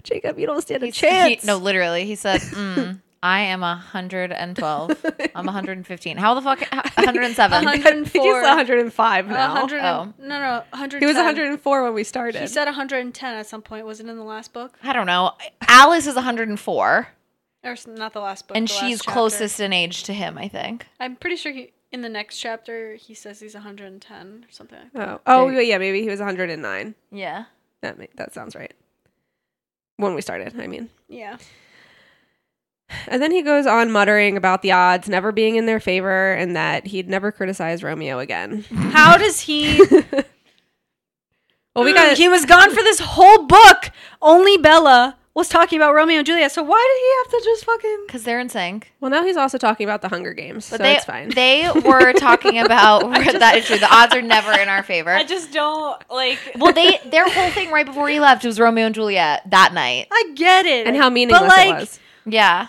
[0.04, 1.42] Jacob, you don't stand a He- chance.
[1.44, 2.04] no, literally.
[2.04, 5.04] He said, mm, I am 112.
[5.34, 6.16] I'm 115.
[6.16, 6.60] How the fuck?
[6.60, 7.66] 107.
[7.66, 8.22] I think 104.
[8.22, 9.52] he's 105 now.
[9.54, 10.12] 100 Oh.
[10.18, 11.00] No, no, 110.
[11.00, 12.40] He was 104 when we started.
[12.40, 13.86] He said 110 at some point.
[13.86, 14.78] Was it in the last book?
[14.82, 15.32] I don't know.
[15.66, 17.08] Alice is 104,
[17.64, 18.56] Or not the last book.
[18.56, 19.12] and she's chapter.
[19.12, 20.86] closest in age to him, I think.
[21.00, 24.92] I'm pretty sure he in the next chapter he says he's 110 or something like
[24.92, 25.20] that.
[25.26, 26.94] Oh, oh yeah, maybe he was 109.
[27.10, 27.44] Yeah.
[27.80, 28.74] That ma- that sounds right.
[29.96, 30.90] When we started, I mean.
[31.08, 31.38] Yeah.
[33.10, 36.54] And then he goes on muttering about the odds never being in their favor and
[36.56, 38.64] that he'd never criticize Romeo again.
[38.74, 39.78] How does he
[41.74, 43.90] Well, we got mm, He was gone for this whole book.
[44.20, 46.50] Only Bella was talking about Romeo and Juliet.
[46.50, 48.92] So why did he have to just fucking Because they're in sync.
[49.00, 51.28] Well, now he's also talking about the Hunger Games, But so they, it's fine.
[51.30, 53.78] they were talking about that issue.
[53.78, 55.10] The odds are never in our favor.
[55.10, 58.86] I just don't like well, they their whole thing right before he left was Romeo
[58.86, 60.08] and Juliet that night.
[60.10, 60.88] I get it.
[60.88, 62.00] and how meaningless but like, it was.
[62.26, 62.68] Yeah.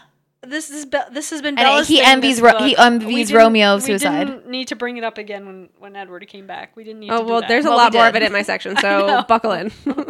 [0.49, 3.75] This is Be- this has been And he envies Ro- he envies We didn't- Romeo
[3.75, 4.25] we suicide.
[4.27, 6.75] didn't need to bring it up again when when Edward came back.
[6.75, 7.47] We didn't need Oh to do well, that.
[7.47, 9.71] there's a Well, lot more of it in my section, so buckle in.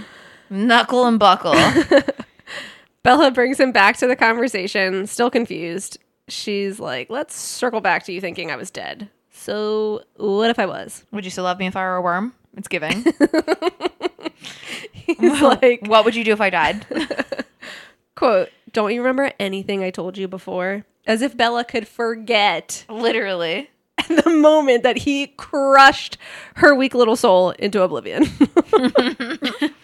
[0.50, 1.54] Knuckle and buckle.
[3.02, 5.98] Bella brings him back to the conversation, still confused.
[6.28, 10.64] She's like, "Let's circle back to you thinking I was dead." So, what if I
[10.66, 11.04] was?
[11.12, 12.32] Would you still love me if I were a worm?
[12.56, 13.04] It's giving.
[14.92, 16.86] He's like, what would you do if I died?
[18.14, 23.70] "Quote: Don't you remember anything I told you before?" As if Bella could forget Literally.
[24.08, 26.18] the moment that he crushed
[26.56, 28.26] her weak little soul into oblivion.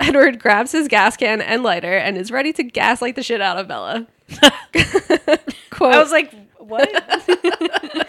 [0.00, 3.58] Edward grabs his gas can and lighter and is ready to gaslight the shit out
[3.58, 4.06] of Bella.
[5.70, 6.88] Quote, I was like, what?
[6.94, 8.06] I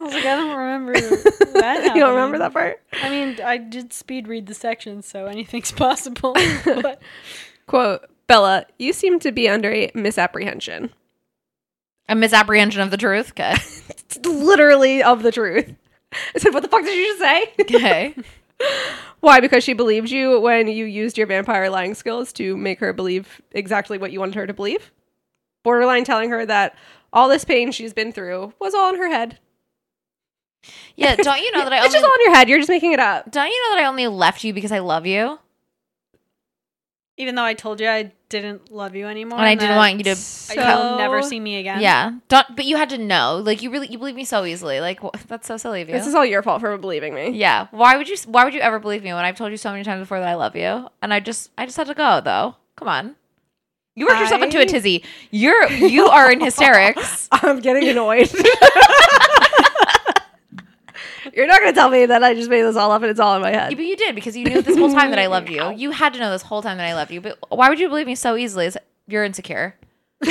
[0.00, 1.92] was like, I don't remember that.
[1.94, 2.40] you don't remember happening.
[2.40, 2.80] that part?
[3.02, 6.34] I mean, I did speed read the section, so anything's possible.
[6.64, 7.02] but
[7.66, 10.90] Quote, Bella, you seem to be under a misapprehension.
[12.08, 13.30] A misapprehension of the truth.
[13.32, 13.56] Okay.
[14.24, 15.74] Literally of the truth.
[16.12, 17.52] I said, what the fuck did you just say?
[17.60, 18.14] Okay.
[19.20, 19.40] Why?
[19.40, 23.42] Because she believed you when you used your vampire lying skills to make her believe
[23.50, 24.92] exactly what you wanted her to believe?
[25.64, 26.76] Borderline telling her that
[27.12, 29.40] all this pain she's been through was all in her head.
[30.94, 31.16] Yeah.
[31.16, 32.48] Don't you know that I It's only just all in your head.
[32.48, 33.28] You're just making it up.
[33.32, 35.40] don't you know that I only left you because I love you
[37.20, 40.04] even though I told you I didn't love you anymore, and I didn't want you
[40.04, 40.16] to.
[40.54, 41.80] you'll never see me again.
[41.80, 42.12] Yeah.
[42.28, 42.56] Don't.
[42.56, 43.40] But you had to know.
[43.44, 44.80] Like you really you believe me so easily.
[44.80, 45.94] Like wh- that's so silly of you.
[45.94, 47.30] This is all your fault for believing me.
[47.30, 47.66] yeah.
[47.70, 48.16] Why would you?
[48.26, 50.28] Why would you ever believe me when I've told you so many times before that
[50.28, 50.88] I love you?
[51.02, 52.56] And I just I just had to go though.
[52.76, 53.16] Come on.
[53.96, 55.04] You worked yourself into a tizzy.
[55.30, 57.28] You're you are in hysterics.
[57.32, 58.30] I'm getting annoyed.
[61.34, 63.20] You're not going to tell me that I just made this all up and it's
[63.20, 63.76] all in my head.
[63.76, 65.70] but you did because you knew this whole time that I loved you.
[65.76, 67.20] You had to know this whole time that I loved you.
[67.20, 68.66] But why would you believe me so easily?
[68.66, 69.76] It's- You're insecure.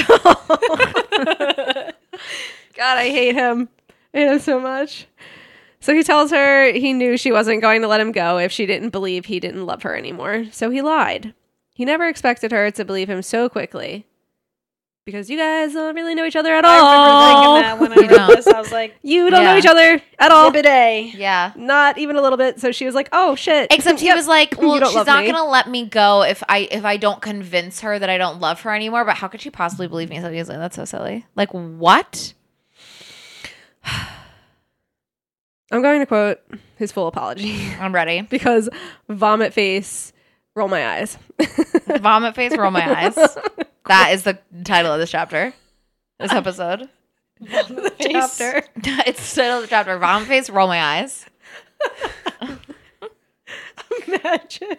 [2.76, 3.70] God, I hate him.
[4.14, 5.08] I hate him so much.
[5.82, 8.66] So he tells her he knew she wasn't going to let him go if she
[8.66, 10.46] didn't believe he didn't love her anymore.
[10.52, 11.34] So he lied.
[11.74, 14.06] He never expected her to believe him so quickly.
[15.06, 16.92] Because you guys don't really know each other at I all.
[16.92, 18.36] remember thinking that when I You read don't.
[18.36, 18.46] this.
[18.48, 20.50] I was like, You don't know each other at all.
[20.50, 21.12] Exhibit A.
[21.16, 21.52] Yeah.
[21.56, 22.60] Not even a little bit.
[22.60, 24.16] So she was like, "Oh shit." Except he Yep.
[24.18, 25.32] was like, You "Well, don't she's love not me.
[25.32, 28.62] gonna let me go if I if I don't convince her that I don't love
[28.62, 30.58] her anymore." But how could she possibly believe me so easily?
[30.58, 31.26] That's so silly.
[31.36, 32.34] Like what?
[35.72, 36.40] I'm going to quote
[36.78, 38.22] his full apology I'm ready.
[38.30, 38.70] because
[39.08, 40.14] vomit face,
[40.56, 41.18] roll my eyes.
[41.88, 43.16] Vomit face, roll my eyes.
[43.88, 45.54] That is the title of this chapter.
[46.20, 46.90] This episode.
[47.48, 48.64] Chapter.
[48.76, 49.98] it's the title of the chapter.
[49.98, 51.26] Vomit face, roll my eyes.
[54.08, 54.78] Imagine.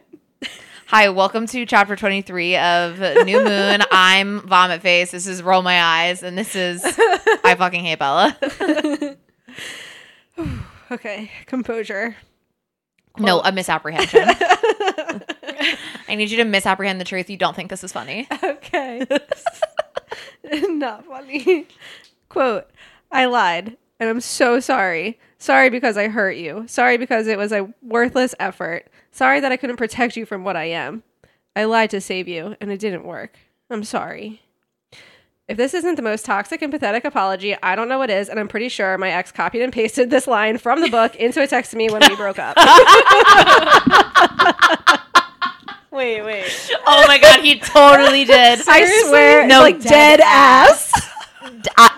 [0.87, 3.81] Hi, welcome to chapter 23 of New Moon.
[3.93, 5.13] I'm Vomit Face.
[5.13, 6.25] This is Roll My Eyes.
[6.25, 6.83] And this is
[7.45, 8.37] I fucking hate Bella.
[10.91, 12.17] Okay, composure.
[13.19, 14.29] No, a misapprehension.
[16.09, 17.31] I need you to misapprehend the truth.
[17.31, 18.27] You don't think this is funny.
[18.43, 19.07] Okay.
[20.69, 21.67] Not funny.
[22.29, 22.69] Quote,
[23.11, 25.19] I lied and I'm so sorry.
[25.39, 26.65] Sorry because I hurt you.
[26.67, 28.89] Sorry because it was a worthless effort.
[29.13, 31.03] Sorry that I couldn't protect you from what I am.
[31.55, 33.37] I lied to save you and it didn't work.
[33.71, 34.43] I'm sorry.
[35.49, 38.39] If this isn't the most toxic and pathetic apology, I don't know what is, and
[38.39, 41.47] I'm pretty sure my ex copied and pasted this line from the book into a
[41.49, 42.57] text to me when we broke up.
[45.91, 46.71] Wait, wait.
[46.87, 48.61] Oh my God, he totally did.
[48.69, 50.91] I swear, No, no, like dead, ass.
[51.43, 51.89] I- uh,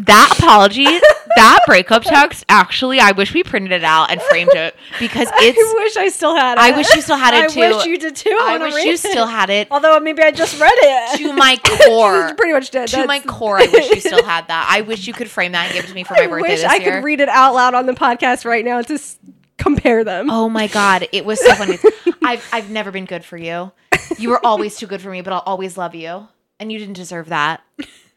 [0.00, 4.76] that apology, that breakup text, actually, I wish we printed it out and framed it
[5.00, 5.58] because it's.
[5.58, 6.60] I wish I still had it.
[6.60, 8.30] I wish you still had it I wish you did too.
[8.40, 8.98] I wanna wish you it.
[9.00, 11.18] still had it Although maybe I just read it.
[11.18, 12.32] to my core.
[12.36, 12.86] Pretty much did.
[12.90, 14.68] to my core, I wish you still had that.
[14.70, 16.48] I wish you could frame that and give it to me for my I birthday
[16.48, 16.92] wish I year.
[16.92, 19.18] could read it out loud on the podcast right now to s-
[19.58, 20.30] compare them.
[20.30, 21.78] Oh my god, it was so funny.
[22.22, 23.72] I've I've never been good for you.
[24.16, 26.28] You were always too good for me, but I'll always love you.
[26.58, 27.62] And you didn't deserve that.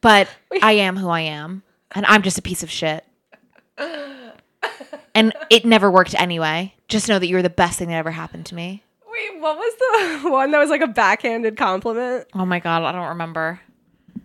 [0.02, 0.28] But
[0.62, 1.64] I am who I am.
[1.92, 3.06] And I'm just a piece of shit.
[5.14, 6.74] And it never worked anyway.
[6.88, 8.84] Just know that you were the best thing that ever happened to me.
[9.12, 12.28] Wait, what was the one that was like a backhanded compliment?
[12.34, 13.60] Oh my god, I don't remember.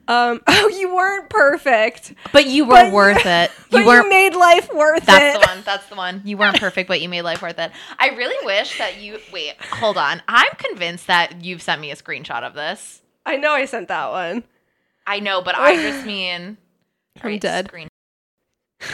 [0.09, 3.51] Um, oh, you weren't perfect, But you were But- worth it.
[3.73, 5.41] You you, weren't made life worth That's it.
[5.41, 5.63] the one.
[5.65, 6.23] That's the one.
[6.25, 7.73] You weren't perfect, but you made life worth it.
[7.99, 10.23] I really wish that you wait, hold on.
[10.29, 13.03] I'm convinced that you've sent me a screenshot of this.
[13.25, 14.45] I know I sent that one.
[15.07, 16.57] I know, but I just mean
[17.23, 17.67] I'm dead.
[17.67, 17.89] Screen.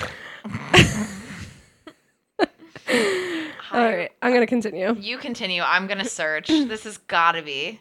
[3.72, 4.94] All right, I'm gonna continue.
[4.98, 5.62] You continue.
[5.62, 6.48] I'm gonna search.
[6.48, 7.80] this has got to be.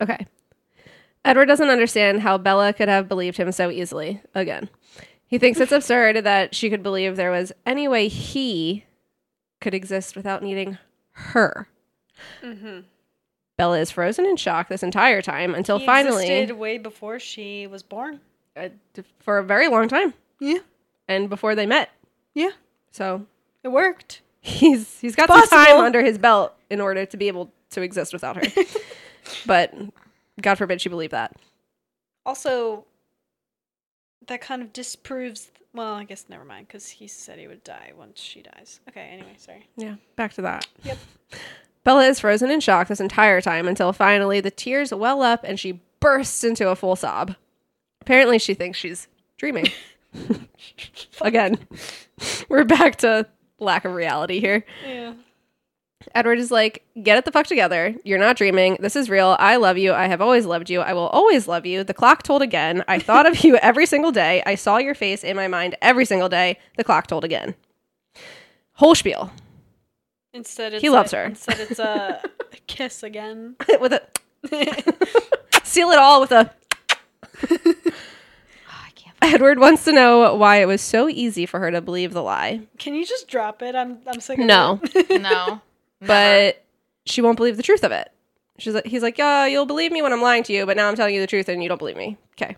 [0.00, 0.26] Okay.
[1.24, 4.20] Edward doesn't understand how Bella could have believed him so easily.
[4.34, 4.68] Again,
[5.26, 8.84] he thinks it's absurd that she could believe there was any way he
[9.60, 10.78] could exist without needing
[11.12, 11.68] her.
[12.42, 12.80] Mm-hmm.
[13.56, 17.66] Bella is frozen in shock this entire time until He finally, existed way before she
[17.66, 18.20] was born.
[18.56, 18.68] uh,
[19.20, 20.58] for a very long time, Yeah,
[21.06, 21.90] and before they met.
[22.34, 22.50] yeah,
[22.90, 23.26] So
[23.62, 24.22] it worked.
[24.40, 28.12] he's he's got some time under his belt in order to be able to exist
[28.12, 28.64] without her.
[29.46, 29.72] but
[30.40, 31.36] God forbid she believe that.
[32.24, 32.84] Also,
[34.26, 35.50] that kind of disproves.
[35.74, 38.80] Well, I guess never mind, because he said he would die once she dies.
[38.88, 39.68] Okay, anyway, sorry.
[39.76, 40.66] Yeah, back to that.
[40.84, 40.98] Yep.
[41.84, 45.58] Bella is frozen in shock this entire time until finally the tears well up and
[45.58, 47.34] she bursts into a full sob.
[48.00, 49.66] Apparently, she thinks she's dreaming.
[51.20, 51.58] Again,
[52.48, 53.26] we're back to
[53.58, 54.64] lack of reality here.
[54.86, 55.14] Yeah.
[56.14, 57.94] Edward is like, get it the fuck together.
[58.04, 58.76] You're not dreaming.
[58.80, 59.36] This is real.
[59.38, 59.92] I love you.
[59.92, 60.80] I have always loved you.
[60.80, 61.84] I will always love you.
[61.84, 62.84] The clock told again.
[62.88, 64.42] I thought of you every single day.
[64.46, 66.58] I saw your face in my mind every single day.
[66.76, 67.54] The clock told again.
[68.74, 69.30] Whole spiel.
[70.34, 71.24] Instead, it's He loves a- her.
[71.24, 72.22] Instead, it's a
[72.66, 73.56] kiss again.
[73.80, 74.02] with a
[75.62, 76.50] seal it all with a
[78.68, 79.16] ah, I can't.
[79.20, 82.62] Edward wants to know why it was so easy for her to believe the lie.
[82.78, 83.74] Can you just drop it?
[83.74, 84.38] I'm I'm sick.
[84.38, 84.80] Of No.
[84.82, 85.20] it.
[85.22, 85.60] No.
[86.06, 86.62] But uh-huh.
[87.06, 88.10] she won't believe the truth of it.
[88.58, 90.88] She's like he's like, "Yeah, you'll believe me when I'm lying to you, but now
[90.88, 92.56] I'm telling you the truth and you don't believe me." Okay.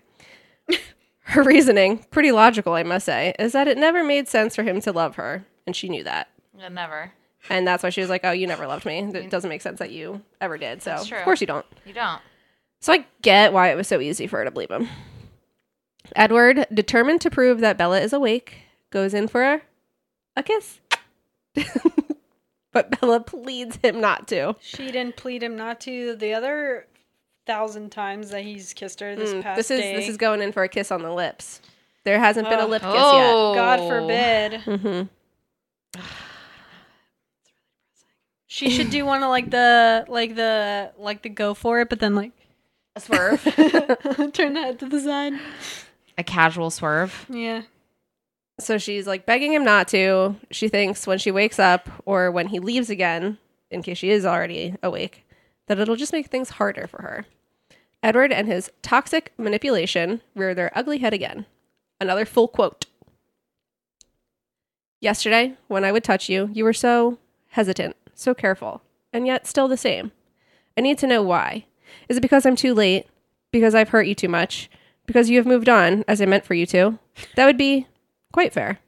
[1.21, 4.81] her reasoning, pretty logical, I must say, is that it never made sense for him
[4.81, 6.29] to love her, and she knew that.
[6.57, 7.11] Yeah, Never.
[7.49, 8.99] And that's why she was like, "Oh, you never loved me.
[8.99, 11.19] It doesn't make sense that you ever did." So, That's true.
[11.19, 11.65] of course you don't.
[11.85, 12.21] You don't.
[12.81, 14.87] So I get why it was so easy for her to believe him.
[16.15, 18.57] Edward, determined to prove that Bella is awake,
[18.91, 19.61] goes in for a,
[20.35, 20.79] a kiss.
[22.75, 24.55] but Bella pleads him not to.
[24.59, 26.15] She didn't plead him not to.
[26.15, 26.85] The other
[27.47, 29.95] thousand times that he's kissed her this Mm, past this is day.
[29.95, 31.61] this is going in for a kiss on the lips.
[32.03, 33.55] There hasn't been a lip kiss Oh.
[33.55, 34.51] God forbid.
[34.53, 34.61] yet.
[34.81, 35.01] hmm
[38.47, 41.99] She should do one of like the like the like the go for it, but
[41.99, 42.31] then like
[42.95, 43.41] A swerve.
[44.33, 45.33] turn the head to the side.
[46.17, 47.25] a casual swerve.
[47.29, 47.63] Yeah.
[48.59, 50.35] So she's like begging him not to.
[50.51, 53.37] She thinks when she wakes up or when he leaves again,
[53.69, 55.25] in case she is already awake,
[55.67, 57.25] that it'll just make things harder for her.
[58.01, 61.45] Edward and his toxic manipulation rear their ugly head again.
[61.99, 62.85] Another full quote.
[65.01, 67.17] Yesterday, when I would touch you, you were so
[67.49, 68.81] hesitant, so careful,
[69.11, 70.11] and yet still the same.
[70.77, 71.65] I need to know why.
[72.07, 73.07] Is it because I'm too late?
[73.51, 74.69] Because I've hurt you too much?
[75.05, 76.99] Because you have moved on, as I meant for you to?
[77.35, 77.87] That would be
[78.35, 78.79] quite fair.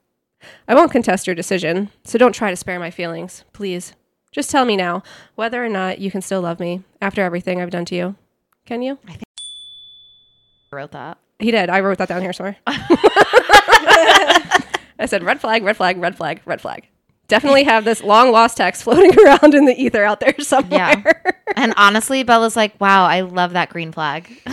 [0.67, 3.93] I won't contest your decision, so don't try to spare my feelings, please.
[4.33, 5.03] Just tell me now
[5.35, 8.15] whether or not you can still love me after everything I've done to you.
[8.65, 8.99] Can you?
[9.07, 9.15] I
[10.73, 11.17] wrote that.
[11.39, 11.69] He did.
[11.69, 12.57] I wrote that down here somewhere.
[12.67, 13.05] I
[15.05, 16.85] said red flag, red flag, red flag, red flag.
[17.29, 21.01] Definitely have this long lost text floating around in the ether out there somewhere.
[21.05, 21.31] Yeah.
[21.55, 24.29] And honestly, Bella's like, wow, I love that green flag.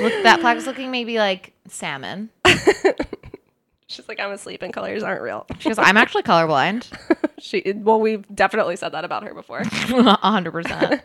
[0.00, 2.30] Look, that flag's looking maybe like salmon.
[3.88, 5.46] She's like, I'm asleep and colors aren't real.
[5.58, 6.90] She goes, I'm actually colorblind.
[7.38, 9.60] She well, we've definitely said that about her before.
[9.60, 11.02] 100%.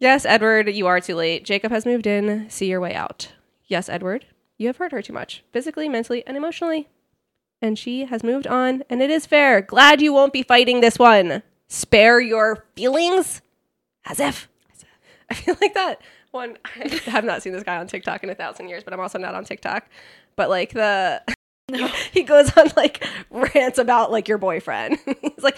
[0.00, 1.44] yes, Edward, you are too late.
[1.44, 2.50] Jacob has moved in.
[2.50, 3.32] See your way out.
[3.68, 4.26] Yes, Edward,
[4.58, 6.88] you have hurt her too much, physically, mentally, and emotionally.
[7.62, 9.60] And she has moved on, and it is fair.
[9.60, 11.44] Glad you won't be fighting this one.
[11.68, 13.40] Spare your feelings?
[14.04, 14.48] As if.
[15.30, 16.00] I feel like that
[16.32, 16.58] one.
[16.64, 19.18] I have not seen this guy on TikTok in a thousand years, but I'm also
[19.18, 19.88] not on TikTok.
[20.36, 21.22] But like the.
[22.12, 24.98] he goes on like rants about like your boyfriend.
[25.20, 25.56] He's like,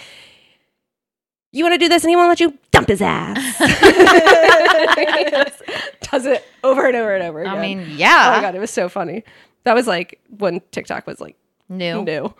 [1.52, 3.58] you want to do this and he won't let you dump his ass.
[6.10, 7.54] does it over and over and over again.
[7.54, 8.28] I mean, yeah.
[8.28, 9.24] oh my god, it was so funny.
[9.64, 11.36] That was like when TikTok was like
[11.68, 12.02] New.
[12.02, 12.34] new.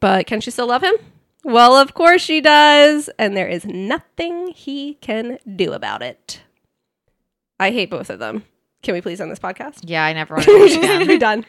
[0.00, 0.94] But can she still love him?
[1.44, 6.40] Well, of course she does, and there is nothing he can do about it.
[7.60, 8.44] I hate both of them.
[8.84, 9.80] Can we please end this podcast?
[9.82, 11.44] Yeah, I never want to do we it just need to be done.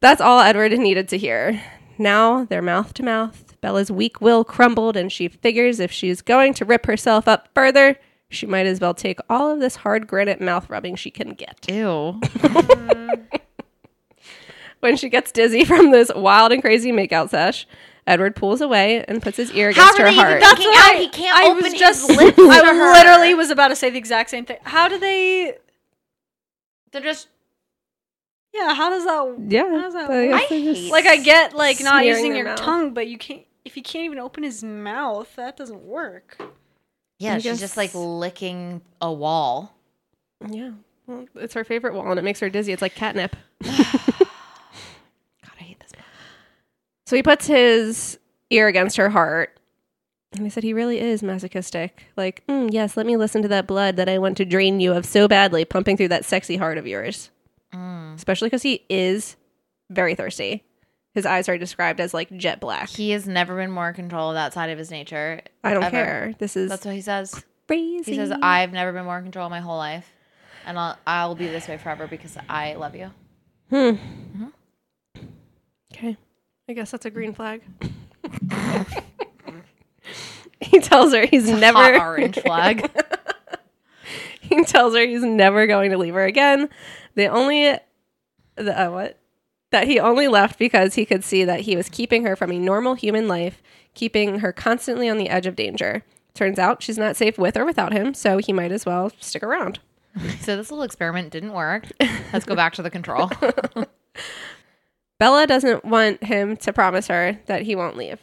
[0.00, 1.62] That's all Edward needed to hear.
[1.98, 3.56] Now they're mouth to mouth.
[3.60, 7.96] Bella's weak will crumbled, and she figures if she's going to rip herself up further,
[8.30, 11.66] she might as well take all of this hard granite mouth rubbing she can get.
[11.70, 12.20] Ew.
[14.80, 17.66] When she gets dizzy from this wild and crazy makeout sesh,
[18.06, 20.42] Edward pulls away and puts his ear How against are her they heart.
[20.42, 20.96] even making out?
[20.96, 23.90] He can't I open was his just lips to I literally was about to say
[23.90, 24.58] the exact same thing.
[24.62, 25.56] How do they?
[27.02, 27.28] They're just.
[28.52, 29.36] Yeah, how does that?
[29.48, 30.30] yeah, How does that I work?
[30.30, 32.58] guess I hate Like I get like not using your mouth.
[32.58, 33.42] tongue, but you can't.
[33.64, 36.40] If you can't even open his mouth, that doesn't work.
[37.18, 39.74] Yeah, I she's just like licking a wall.
[40.50, 40.70] yeah,
[41.06, 42.72] well, it's her favorite wall, and it makes her dizzy.
[42.72, 43.36] It's like catnip.
[43.62, 43.74] God,
[45.60, 45.90] I hate this.
[47.06, 48.18] So he puts his
[48.50, 49.57] ear against her heart.
[50.32, 52.04] And I said, he really is masochistic.
[52.16, 54.92] Like, mm, yes, let me listen to that blood that I want to drain you
[54.92, 57.30] of so badly, pumping through that sexy heart of yours.
[57.72, 58.14] Mm.
[58.14, 59.36] Especially because he is
[59.90, 60.64] very thirsty.
[61.14, 62.88] His eyes are described as like jet black.
[62.90, 65.40] He has never been more in control of that side of his nature.
[65.64, 65.90] I don't ever.
[65.90, 66.34] care.
[66.38, 67.44] This is That's what he says.
[67.66, 68.12] crazy.
[68.12, 70.12] He says, "I've never been more in control my whole life,
[70.66, 73.10] and I'll I'll be this way forever because I love you."
[73.70, 73.94] Hmm.
[75.92, 76.16] Okay.
[76.68, 77.62] I guess that's a green flag.
[80.60, 82.90] he tells her he's It's never orange flag.
[84.40, 86.68] he tells her he's never going to leave her again.
[87.14, 87.78] The only
[88.56, 89.18] the uh, what?
[89.70, 92.58] That he only left because he could see that he was keeping her from a
[92.58, 93.62] normal human life,
[93.94, 96.02] keeping her constantly on the edge of danger.
[96.34, 99.42] Turns out she's not safe with or without him, so he might as well stick
[99.42, 99.80] around.
[100.40, 101.84] so this little experiment didn't work.
[102.32, 103.30] Let's go back to the control.
[105.18, 108.20] Bella doesn't want him to promise her that he won't leave.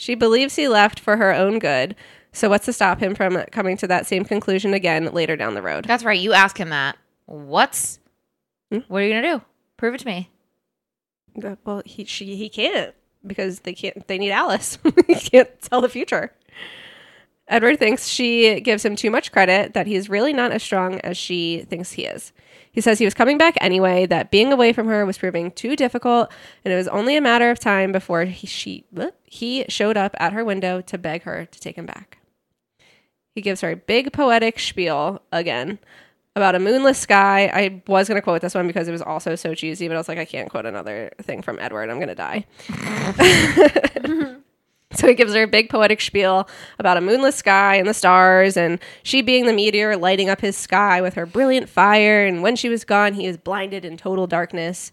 [0.00, 1.94] She believes he left for her own good,
[2.32, 5.60] so what's to stop him from coming to that same conclusion again later down the
[5.60, 5.84] road?
[5.84, 6.18] That's right.
[6.18, 6.96] You ask him that.
[7.26, 7.98] What's
[8.72, 8.78] Hmm?
[8.88, 9.42] what are you gonna do?
[9.76, 10.30] Prove it to me.
[11.66, 12.94] Well, he she he can't
[13.26, 14.08] because they can't.
[14.08, 14.78] They need Alice.
[15.06, 16.32] he can't tell the future.
[17.50, 19.74] Edward thinks she gives him too much credit.
[19.74, 22.32] That he's really not as strong as she thinks he is.
[22.72, 24.06] He says he was coming back anyway.
[24.06, 26.30] That being away from her was proving too difficult,
[26.64, 28.84] and it was only a matter of time before he she
[29.24, 32.18] he showed up at her window to beg her to take him back.
[33.34, 35.78] He gives her a big poetic spiel again
[36.36, 37.46] about a moonless sky.
[37.52, 39.98] I was going to quote this one because it was also so cheesy, but I
[39.98, 41.90] was like, I can't quote another thing from Edward.
[41.90, 42.46] I'm going to die.
[44.94, 48.56] so he gives her a big poetic spiel about a moonless sky and the stars,
[48.56, 52.26] and she being the meteor lighting up his sky with her brilliant fire.
[52.26, 54.90] And when she was gone, he was blinded in total darkness.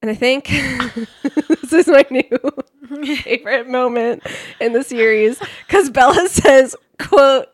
[0.00, 0.46] And I think
[1.62, 4.22] this is my new favorite moment
[4.60, 7.48] in the series because Bella says, quote,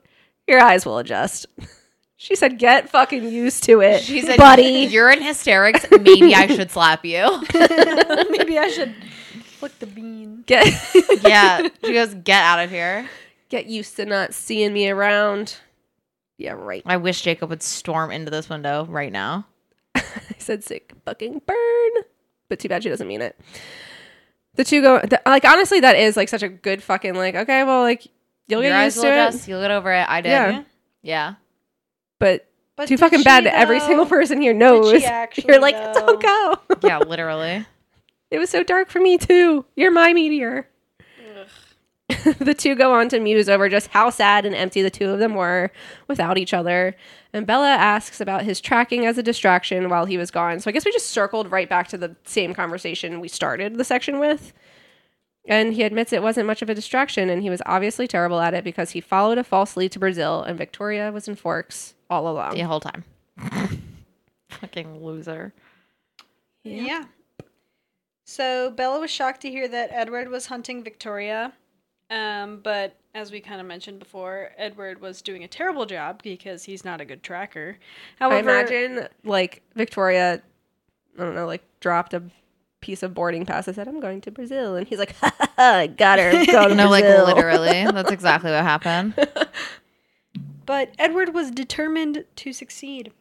[0.47, 1.47] your eyes will adjust.
[2.17, 4.63] She said, get fucking used to it, She said, buddy.
[4.91, 5.87] you're in hysterics.
[5.91, 7.23] Maybe I should slap you."
[8.31, 8.95] Maybe I should
[9.69, 10.45] flick the bean.
[10.47, 10.67] Get,
[11.23, 11.69] yeah.
[11.85, 13.09] She goes, "Get out of here."
[13.51, 15.57] get used to not seeing me around.
[16.39, 16.83] Yeah, right.
[16.87, 19.47] I wish Jacob would storm into this window right now.
[19.95, 20.03] I
[20.39, 21.91] said, sick fucking burn.
[22.49, 23.39] but too bad she doesn't mean it.
[24.57, 27.35] The two go th- like honestly, that is like such a good fucking like.
[27.37, 28.07] Okay, well, like
[28.49, 29.47] you'll Your get eyes used to it, adjust.
[29.49, 30.07] You'll get over it.
[30.09, 30.31] I did.
[30.31, 30.63] Yeah.
[31.03, 31.35] Yeah.
[32.19, 33.45] but But too fucking bad.
[33.45, 35.03] she, Every single person here knows.
[35.05, 36.07] actually, You're like, though?
[36.07, 36.55] don't go.
[36.83, 37.67] Yeah, literally.
[38.35, 39.65] It was so dark for me too.
[39.77, 40.67] You're my meteor.
[42.41, 45.21] the two go on to muse over just how sad and empty the two of
[45.21, 45.71] them were
[46.09, 46.97] without each other.
[47.33, 50.59] And Bella asks about his tracking as a distraction while he was gone.
[50.59, 53.85] So I guess we just circled right back to the same conversation we started the
[53.85, 54.53] section with.
[55.47, 58.55] And he admits it wasn't much of a distraction, and he was obviously terrible at
[58.55, 62.27] it because he followed a false lead to Brazil, and Victoria was in Forks all
[62.27, 62.55] along.
[62.55, 63.05] The whole time.
[64.49, 65.53] Fucking loser.
[66.65, 67.05] Yeah.
[68.35, 71.53] So Bella was shocked to hear that Edward was hunting Victoria.
[72.11, 76.65] Um, but as we kind of mentioned before, Edward was doing a terrible job because
[76.65, 77.79] he's not a good tracker.
[78.19, 80.43] However, I imagine like Victoria,
[81.17, 82.25] I don't know, like dropped a
[82.81, 85.53] piece of boarding pass that said, "I'm going to Brazil," and he's like, "Ha ha,
[85.57, 86.33] ha I got her.
[86.47, 87.85] Go to No, like Brazil." literally.
[87.93, 89.15] That's exactly what happened.
[90.67, 93.13] But Edward was determined to succeed.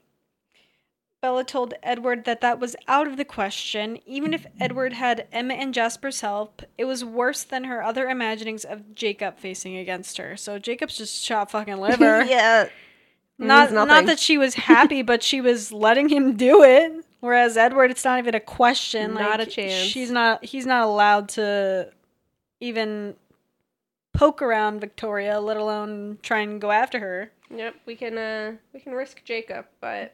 [1.24, 3.98] Bella told Edward that that was out of the question.
[4.06, 8.66] Even if Edward had Emmett and Jasper's help, it was worse than her other imaginings
[8.66, 10.36] of Jacob facing against her.
[10.36, 12.26] So Jacob's just shot fucking liver.
[12.26, 12.68] yeah.
[13.38, 16.92] Not not that she was happy, but she was letting him do it.
[17.22, 19.14] Whereas Edward, it's not even a question.
[19.14, 19.88] Not like, a chance.
[19.88, 20.44] She's not.
[20.44, 21.90] He's not allowed to
[22.60, 23.16] even
[24.12, 27.32] poke around Victoria, let alone try and go after her.
[27.50, 30.14] Yep, we can uh we can risk Jacob, but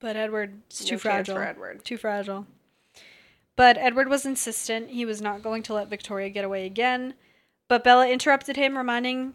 [0.00, 1.38] But Edward's too chance fragile.
[1.38, 1.84] Edward.
[1.84, 2.46] Too fragile.
[3.56, 4.90] But Edward was insistent.
[4.90, 7.14] He was not going to let Victoria get away again.
[7.68, 9.34] But Bella interrupted him, reminding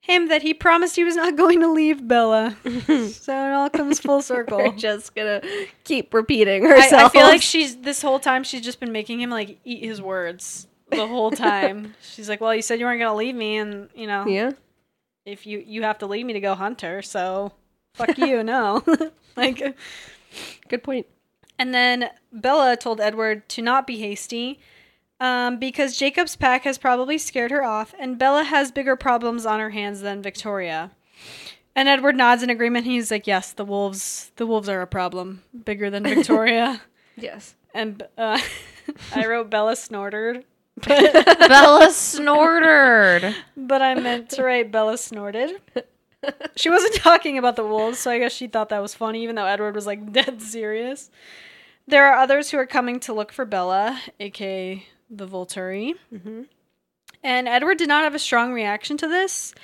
[0.00, 2.56] him that he promised he was not going to leave Bella.
[2.64, 4.58] so it all comes full circle.
[4.58, 5.42] we're just gonna
[5.84, 7.02] keep repeating I, herself.
[7.02, 10.00] I feel like she's this whole time she's just been making him like eat his
[10.00, 11.94] words the whole time.
[12.00, 14.52] she's like, "Well, you said you weren't gonna leave me, and you know, yeah.
[15.24, 17.52] if you you have to leave me to go hunt her, so
[17.94, 18.84] fuck you, no."
[19.42, 19.76] like,
[20.68, 21.06] Good point.
[21.58, 24.58] and then Bella told Edward to not be hasty.
[25.18, 29.60] Um, because Jacob's pack has probably scared her off, and Bella has bigger problems on
[29.60, 30.90] her hands than Victoria.
[31.74, 32.84] And Edward nods in agreement.
[32.84, 34.30] He's like, "Yes, the wolves.
[34.36, 36.82] The wolves are a problem, bigger than Victoria."
[37.18, 37.54] Yes.
[37.72, 38.38] and uh,
[39.14, 40.44] I wrote Bella snorted,
[40.86, 43.34] Bella snorted.
[43.56, 45.62] but I meant to write Bella snorted.
[46.56, 49.36] She wasn't talking about the wolves, so I guess she thought that was funny, even
[49.36, 51.10] though Edward was like dead serious.
[51.86, 55.94] There are others who are coming to look for Bella, aka the Volturi.
[56.12, 56.42] Mm-hmm.
[57.22, 59.54] And Edward did not have a strong reaction to this.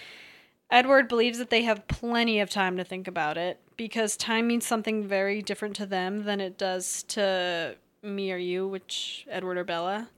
[0.70, 4.66] Edward believes that they have plenty of time to think about it because time means
[4.66, 9.64] something very different to them than it does to me or you, which Edward or
[9.64, 10.08] Bella.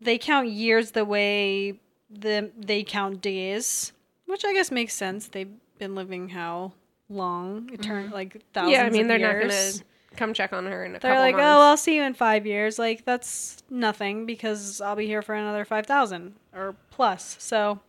[0.00, 1.78] They count years the way
[2.10, 3.92] the they count days,
[4.26, 5.28] which I guess makes sense.
[5.28, 6.72] They've been living how
[7.08, 7.68] long?
[7.68, 8.12] Etern- mm-hmm.
[8.12, 8.72] like thousands.
[8.72, 9.72] yeah, I mean they're not gonna
[10.16, 11.48] come check on her in a They're couple like, oh, months.
[11.48, 12.78] oh, I'll see you in five years.
[12.78, 17.36] Like that's nothing because I'll be here for another five thousand or plus.
[17.40, 17.80] So,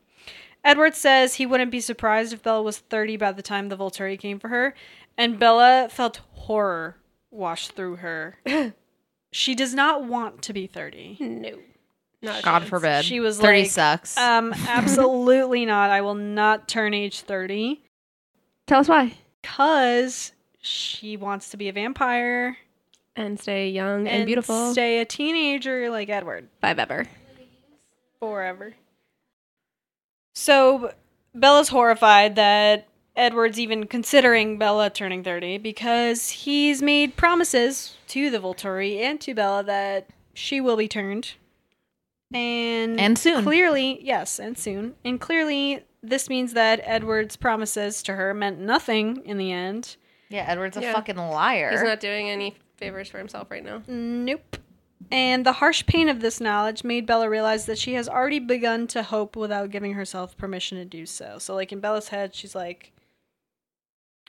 [0.63, 4.17] Edward says he wouldn't be surprised if Bella was thirty by the time the Volturi
[4.19, 4.73] came for her,
[5.17, 6.97] and Bella felt horror
[7.31, 8.37] wash through her.
[9.31, 11.17] she does not want to be thirty.
[11.19, 11.59] no.
[12.25, 12.69] Not God chance.
[12.69, 13.05] forbid.
[13.05, 14.17] She was 30 like, sucks.
[14.17, 15.89] Um, absolutely not.
[15.91, 17.81] I will not turn age thirty
[18.67, 19.13] Tell us why.
[19.41, 22.57] because she wants to be a vampire
[23.15, 24.71] And stay young and, beautiful.
[24.73, 26.49] Stay a teenager like Edward.
[26.61, 27.05] Five ever.
[28.19, 28.73] forever.
[30.33, 30.93] So
[31.33, 38.39] Bella's horrified that Edward's even considering Bella turning 30 because he's made promises to the
[38.39, 41.33] Volturi and to Bella that she will be turned.
[42.33, 43.43] And And soon.
[43.43, 44.95] Clearly, yes, and soon.
[45.05, 49.95] And clearly this means that Edward's promises to her meant nothing in the end.
[50.29, 50.93] yeah, Edward's a Yeah.
[50.93, 51.71] fucking liar.
[51.71, 53.83] He's not doing any favors for himself right now.
[53.87, 54.57] Nope.
[55.11, 58.87] And the harsh pain of this knowledge made Bella realize that she has already begun
[58.87, 61.37] to hope without giving herself permission to do so.
[61.37, 62.91] So, like in Bella's head, she's like,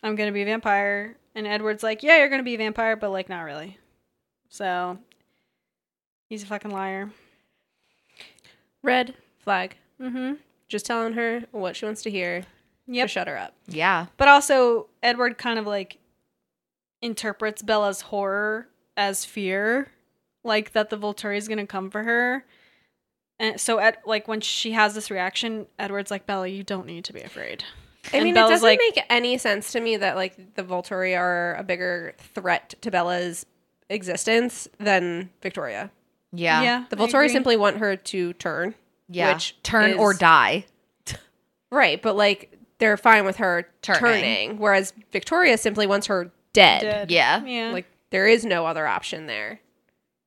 [0.02, 1.16] I'm going to be a vampire.
[1.34, 3.78] And Edward's like, Yeah, you're going to be a vampire, but like, not really.
[4.50, 4.98] So,
[6.28, 7.10] he's a fucking liar.
[8.86, 9.76] Red flag.
[10.00, 10.32] Mm hmm.
[10.68, 12.42] Just telling her what she wants to hear
[12.88, 13.04] Yep.
[13.04, 13.54] to shut her up.
[13.68, 14.06] yeah.
[14.16, 15.98] But also, Edward kind of like
[17.02, 19.88] interprets Bella's horror as fear,
[20.44, 22.44] like that the Volturi is going to come for her.
[23.38, 27.04] And so, at like when she has this reaction, Edward's like, "Bella, you don't need
[27.04, 27.64] to be afraid."
[28.12, 30.62] I And mean, Bella's it doesn't like- make any sense to me that like the
[30.64, 33.44] Volturi are a bigger threat to Bella's
[33.90, 35.90] existence than Victoria.
[36.36, 36.62] Yeah.
[36.62, 36.84] Yeah.
[36.90, 38.74] The Volturi simply want her to turn.
[39.08, 39.32] Yeah.
[39.34, 40.66] Which Turn or die.
[41.70, 44.00] Right, but like they're fine with her Turning.
[44.00, 46.82] turning, whereas Victoria simply wants her dead.
[46.82, 47.10] Dead.
[47.10, 47.44] Yeah.
[47.44, 47.72] Yeah.
[47.72, 49.60] Like there is no other option there.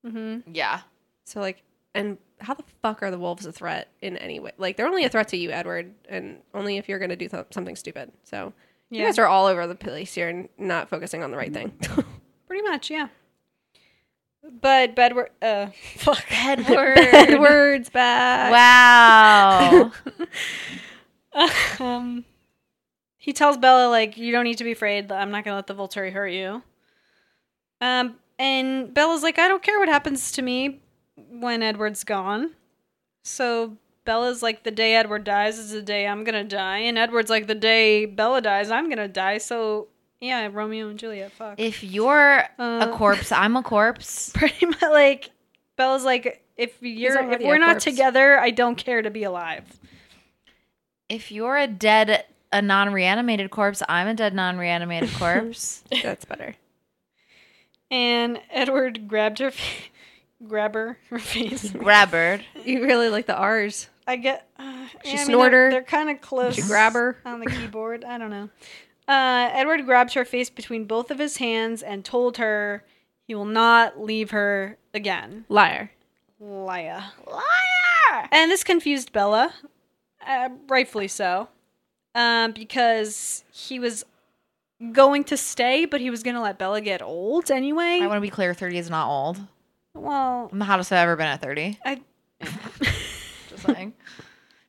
[0.06, 0.54] mm-hmm.
[0.54, 0.82] Yeah.
[1.26, 1.62] So like,
[1.94, 4.52] and how the fuck are the wolves a threat in any way?
[4.58, 7.28] Like they're only a threat to you, Edward, and only if you're going to do
[7.30, 8.12] th- something stupid.
[8.24, 8.54] So
[8.90, 11.72] you guys are all over the place here and not focusing on the right thing.
[12.48, 13.08] Pretty much, yeah.
[14.44, 16.26] But Bedward, uh, fuck.
[16.32, 16.98] Edward.
[16.98, 18.52] Edward's back.
[18.52, 19.92] Wow.
[21.80, 22.26] um,
[23.18, 25.12] he tells Bella like, "You don't need to be afraid.
[25.12, 26.64] I'm not gonna let the Volturi hurt you."
[27.82, 30.80] Um, and Bella's like, "I don't care what happens to me
[31.16, 32.52] when Edward's gone."
[33.24, 37.30] So Bella's like, "The day Edward dies is the day I'm gonna die," and Edward's
[37.30, 39.90] like, "The day Bella dies, I'm gonna die." So
[40.22, 41.32] yeah, Romeo and Juliet.
[41.32, 41.60] Fuck.
[41.60, 44.30] if you're a Uh, corpse, I'm a corpse.
[44.34, 45.30] Pretty much like
[45.78, 49.64] Bella's like, "If you're if we're not together, I don't care to be alive."
[51.08, 55.84] If you're a dead, a non-reanimated corpse, I'm a dead, non-reanimated corpse.
[56.04, 56.56] That's better.
[57.92, 59.90] And Edward grabbed her, fa-
[60.48, 61.72] grab her, her face.
[61.72, 62.46] Grabbard.
[62.64, 63.88] You really like the R's.
[64.06, 64.48] I get.
[64.58, 65.72] Uh, She yeah, I mean, they're, her.
[65.72, 66.56] They're kind of close.
[66.56, 67.18] She grab her.
[67.26, 68.04] on the keyboard.
[68.04, 68.50] I don't know.
[69.10, 72.86] Uh, Edward grabbed her face between both of his hands and told her
[73.28, 75.46] he will not leave her again.
[75.50, 75.90] Liar.
[76.40, 77.04] Liar.
[77.26, 78.30] Liar.
[78.32, 79.52] And this confused Bella,
[80.28, 81.50] uh, rightfully so,
[82.14, 84.06] um, because he was
[84.92, 88.00] going to stay, but he was going to let Bella get old anyway.
[88.02, 88.54] I want to be clear.
[88.54, 89.40] Thirty is not old.
[89.96, 91.80] well, I'm the hottest I've ever been at thirty.
[91.84, 92.00] I.
[92.42, 93.94] Just saying.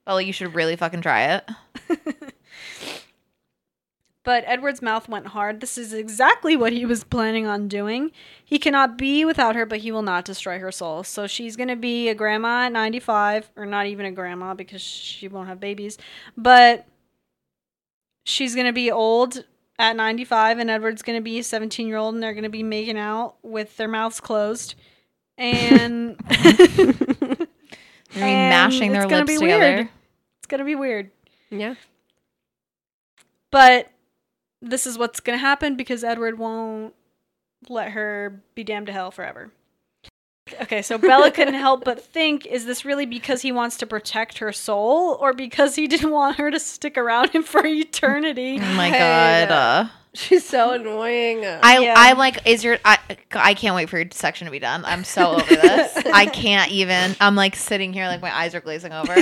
[0.07, 1.51] Bella, you should really fucking try it.
[4.23, 5.61] But Edward's mouth went hard.
[5.61, 8.13] This is exactly what he was planning on doing.
[8.45, 11.03] He cannot be without her, but he will not destroy her soul.
[11.05, 14.83] So she's going to be a grandma at 95, or not even a grandma because
[14.83, 15.97] she won't have babies.
[16.37, 16.87] But
[18.25, 19.43] she's going to be old
[19.79, 22.51] at 95, and Edward's going to be a 17 year old, and they're going to
[22.51, 24.75] be making out with their mouths closed.
[25.39, 29.61] And They're gonna And mashing their it's gonna lips be together.
[29.77, 29.89] weird.
[30.41, 31.11] it's going to be weird.
[31.49, 31.77] Yeah.
[33.51, 33.91] But
[34.63, 36.95] this is what's going to happen because Edward won't
[37.69, 39.51] let her be damned to hell forever.
[40.63, 44.39] Okay, so Bella couldn't help but think is this really because he wants to protect
[44.39, 48.59] her soul or because he didn't want her to stick around him for eternity?
[48.63, 49.49] Oh my god.
[49.49, 49.55] know.
[49.55, 51.45] Uh, She's so annoying.
[51.45, 51.95] Uh, I Yeah.
[51.97, 52.99] I'm like, is your I
[53.31, 54.85] I can't wait for your section to be done.
[54.85, 55.97] I'm so over this.
[56.13, 57.15] I can't even.
[57.21, 59.15] I'm like sitting here like my eyes are glazing over,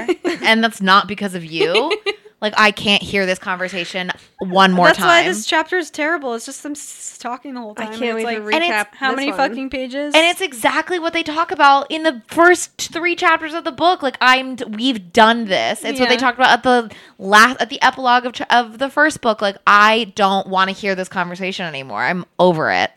[0.43, 1.93] and that's not because of you.
[2.41, 5.09] Like I can't hear this conversation one more That's time.
[5.09, 6.35] That's why this chapter is terrible.
[6.35, 7.89] It's just them s- talking the whole time.
[7.89, 8.95] I can't It's wait to like, And it's- recap.
[8.95, 9.37] how this many one.
[9.37, 10.15] fucking pages?
[10.15, 14.03] and it's exactly what they talk about in the first three chapters of the book.
[14.05, 15.83] Like I'm, we've done this.
[15.85, 18.89] It's what they talked about at the last, at the epilogue of ch- of the
[18.89, 19.43] first book.
[19.43, 22.03] Like I don't want to hear this conversation anymore.
[22.05, 22.93] I'm over it.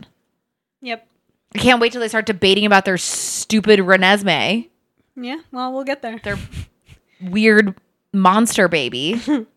[0.82, 1.08] Yep.
[1.56, 4.70] I can't wait till they start debating about their stupid Renesmee,
[5.16, 6.20] Yeah, well, we'll get there.
[6.24, 6.38] their
[7.22, 7.76] weird
[8.14, 9.22] monster baby.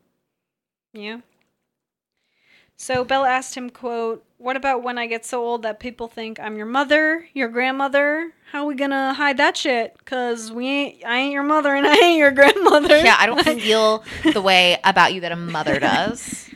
[0.97, 1.23] Yeah.
[2.77, 6.39] So Bella asked him, quote, What about when I get so old that people think
[6.39, 8.33] I'm your mother, your grandmother?
[8.53, 9.97] How are we gonna hide that shit?
[10.05, 12.97] Cause we ain't I ain't your mother and I ain't your grandmother.
[12.99, 16.49] yeah, I don't feel the way about you that a mother does.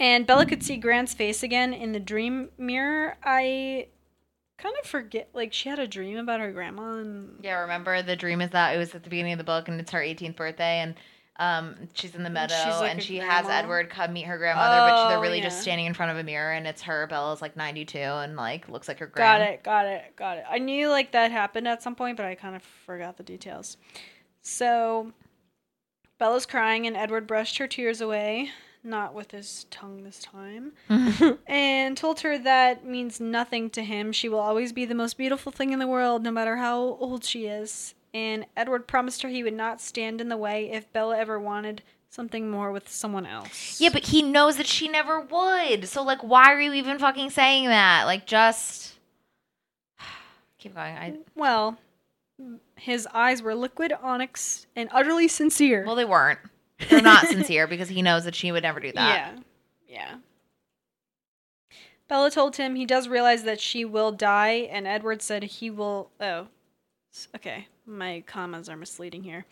[0.00, 3.16] And Bella could see Gran's face again in the dream mirror.
[3.22, 3.86] I
[4.62, 8.16] kind of forget like she had a dream about her grandma and Yeah, remember the
[8.16, 10.36] dream is that it was at the beginning of the book and it's her 18th
[10.36, 10.94] birthday and
[11.36, 13.46] um, she's in the meadow she's like and she has.
[13.48, 15.44] Edward come meet her grandmother, but they're Oh, really yeah.
[15.44, 17.06] just standing in front of a mirror and it's her.
[17.08, 19.38] Bella's like 92 and like looks like her grandma.
[19.38, 20.44] Got it, got it, got it.
[20.48, 23.78] I knew like that happened at some point, but I kind of forgot the details.
[24.42, 25.12] So
[26.18, 28.50] Bella's crying, and Edward brushed her tears away,
[28.84, 31.34] not with his tongue this time, mm-hmm.
[31.50, 34.12] and told her that means nothing to him.
[34.12, 37.24] She will always be the most beautiful thing in the world, no matter how old
[37.24, 37.94] she is.
[38.14, 41.82] And Edward promised her he would not stand in the way if Bella ever wanted
[42.10, 43.80] something more with someone else.
[43.80, 45.88] Yeah, but he knows that she never would.
[45.88, 48.04] So like, why are you even fucking saying that?
[48.04, 48.94] Like, just
[50.58, 50.94] keep going.
[50.94, 51.78] I Well,
[52.76, 55.84] his eyes were liquid onyx and utterly sincere.
[55.86, 56.40] well, they weren't.
[56.88, 59.34] They're not sincere because he knows that she would never do that.
[59.36, 59.42] Yeah.
[59.88, 60.14] Yeah.
[62.08, 66.10] Bella told him he does realize that she will die, and Edward said he will.
[66.20, 66.48] Oh.
[67.34, 67.68] Okay.
[67.86, 69.44] My commas are misleading here.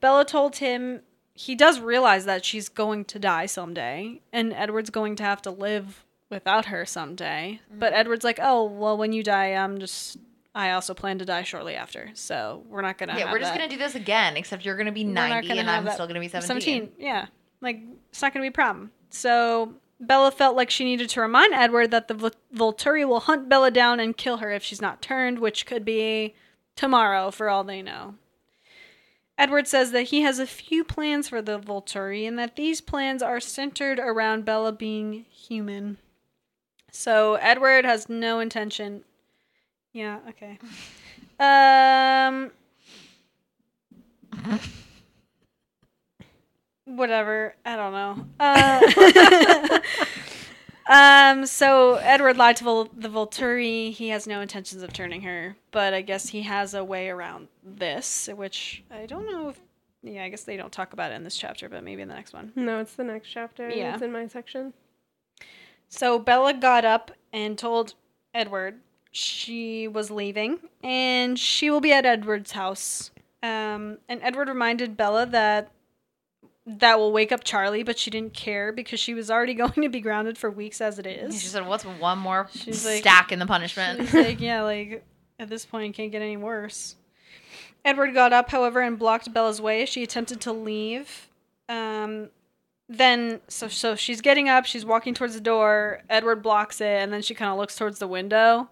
[0.00, 1.00] Bella told him
[1.34, 5.50] he does realize that she's going to die someday, and Edward's going to have to
[5.50, 7.60] live without her someday.
[7.70, 8.00] But mm-hmm.
[8.00, 10.18] Edward's like, oh, well, when you die, I'm just.
[10.54, 13.18] I also plan to die shortly after, so we're not gonna.
[13.18, 13.58] Yeah, we're just that.
[13.58, 16.20] gonna do this again, except you're gonna be We're 90 gonna and I'm still gonna
[16.20, 16.62] be 17.
[16.62, 17.26] 17, yeah.
[17.60, 17.80] Like,
[18.10, 18.92] it's not gonna be a problem.
[19.10, 23.48] So Bella felt like she needed to remind Edward that the Vol- Volturi will hunt
[23.48, 26.34] Bella down and kill her if she's not turned, which could be
[26.76, 28.14] tomorrow for all they know.
[29.36, 33.22] Edward says that he has a few plans for the Volturi and that these plans
[33.22, 35.98] are centered around Bella being human.
[36.92, 39.02] So Edward has no intention.
[39.94, 40.58] Yeah, okay.
[41.40, 42.50] Um
[46.84, 47.54] whatever.
[47.64, 48.26] I don't know.
[48.40, 49.80] Uh,
[50.92, 51.46] um.
[51.46, 53.92] So Edward lied to Vol- the Volturi.
[53.92, 57.48] He has no intentions of turning her, but I guess he has a way around
[57.62, 59.60] this, which I don't know if.
[60.02, 62.14] Yeah, I guess they don't talk about it in this chapter, but maybe in the
[62.14, 62.52] next one.
[62.54, 63.70] No, it's the next chapter.
[63.70, 63.94] Yeah.
[63.94, 64.74] It's in my section.
[65.88, 67.94] So Bella got up and told
[68.34, 68.80] Edward
[69.14, 73.12] she was leaving and she will be at Edward's house.
[73.44, 75.70] Um, and Edward reminded Bella that
[76.66, 79.88] that will wake up Charlie, but she didn't care because she was already going to
[79.88, 81.40] be grounded for weeks as it is.
[81.40, 85.04] She said, "What's one more She's like- stack in the punishment?" She's like, yeah, like
[85.38, 86.96] at this point, it can't get any worse.
[87.84, 91.28] Edward got up, however, and blocked Bella's way as she attempted to leave.
[91.68, 92.30] Um,
[92.88, 96.00] then, so so she's getting up, she's walking towards the door.
[96.10, 98.70] Edward blocks it, and then she kind of looks towards the window.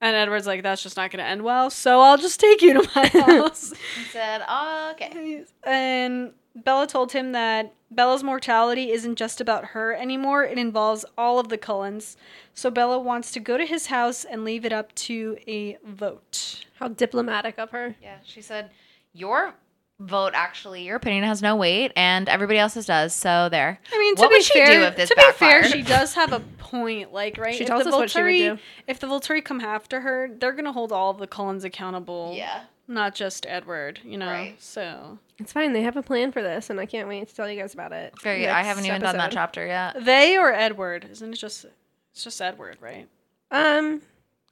[0.00, 1.70] And Edward's like, "That's just not going to end well.
[1.70, 7.12] So I'll just take you to my house." He said, oh, "Okay." and Bella told
[7.12, 12.16] him that Bella's mortality isn't just about her anymore, it involves all of the Cullens.
[12.54, 16.64] So Bella wants to go to his house and leave it up to a vote.
[16.78, 17.96] How diplomatic of her.
[18.02, 18.70] Yeah, she said,
[19.12, 19.54] "Your
[20.00, 23.14] vote, actually, your opinion has no weight, and everybody else's does.
[23.14, 25.32] So there." I mean, to what be would she fair, do if this to be
[25.36, 27.12] fair, she does have a point.
[27.12, 27.54] Like, right?
[27.54, 28.62] She if tells the us what she would Volturi- do.
[28.86, 32.32] If the Volturi come after her, they're gonna hold all of the Cullens accountable.
[32.34, 32.62] Yeah.
[32.88, 34.00] not just Edward.
[34.04, 34.26] You know.
[34.30, 34.60] Right.
[34.60, 35.72] So It's fine.
[35.72, 37.92] They have a plan for this, and I can't wait to tell you guys about
[37.92, 38.12] it.
[38.20, 38.48] Very good.
[38.48, 40.04] I haven't even done that chapter yet.
[40.04, 41.06] they or Edward?
[41.10, 41.66] Isn't it just?
[42.12, 43.06] It's just Edward, right?
[43.52, 44.02] Um.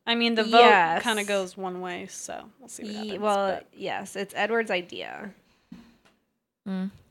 [0.09, 1.02] I mean, the vote Yes.
[1.02, 3.20] kind of goes one way, so we'll see what ye- happens.
[3.20, 5.30] well, but- yes, it's Edward's idea.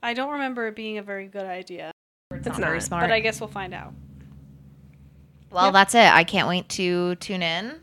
[0.03, 1.91] I don't remember it being a very good idea,
[2.31, 2.67] It's not not.
[2.67, 3.03] very smart.
[3.03, 3.91] but I guess we'll find out.
[5.49, 6.11] Well, that's it.
[6.11, 7.79] I can't wait to tune in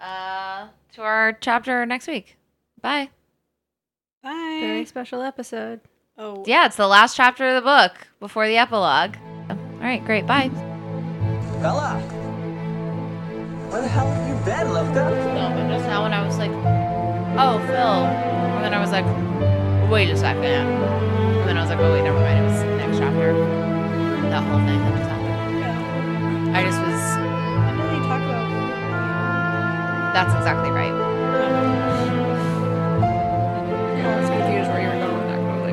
[0.00, 2.36] uh, to our chapter next week.
[2.80, 3.10] Bye.
[4.22, 4.58] Bye.
[4.60, 5.80] Very special episode.
[6.18, 9.16] oh, Yeah, it's the last chapter of the book before the epilogue.
[9.50, 10.26] All right, great.
[10.26, 10.48] Bye.
[11.62, 12.02] Bella!
[13.70, 15.04] Where the hell have you been, Lifka?
[15.34, 16.50] No, but just now when I was like,
[17.38, 17.76] oh, Phil.
[18.56, 19.04] And then I was like,
[19.90, 20.42] wait a second.
[20.44, 22.38] And then I was like, oh, wait, never mind.
[22.38, 23.32] It was the next chapter.
[24.30, 26.56] That whole thing that just happened.
[26.56, 27.02] I just was,
[27.66, 28.46] When did they talk about?
[30.14, 30.92] that's exactly right.
[34.06, 35.38] I was confused where you were going with that.
[35.42, 35.64] 'cause I was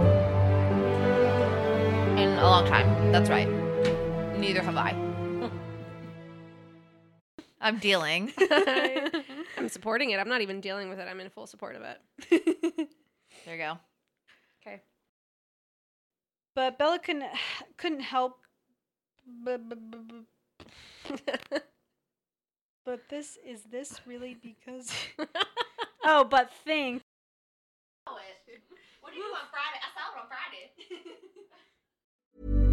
[2.17, 2.87] like, In a long time.
[3.11, 3.47] That's right.
[4.37, 4.93] Neither have I.
[7.63, 8.31] I'm dealing.
[9.57, 10.19] I'm supporting it.
[10.19, 11.07] I'm not even dealing with it.
[11.09, 11.99] I'm in full support of it.
[13.45, 13.77] There you go.
[14.61, 14.81] Okay.
[16.55, 17.23] But Bella couldn't
[17.77, 18.39] couldn't help.
[22.85, 24.91] But, this is this really because?
[26.03, 27.01] oh, but think.
[28.99, 29.79] What do you do on Friday?
[29.79, 30.27] I saw it on
[32.59, 32.72] Friday.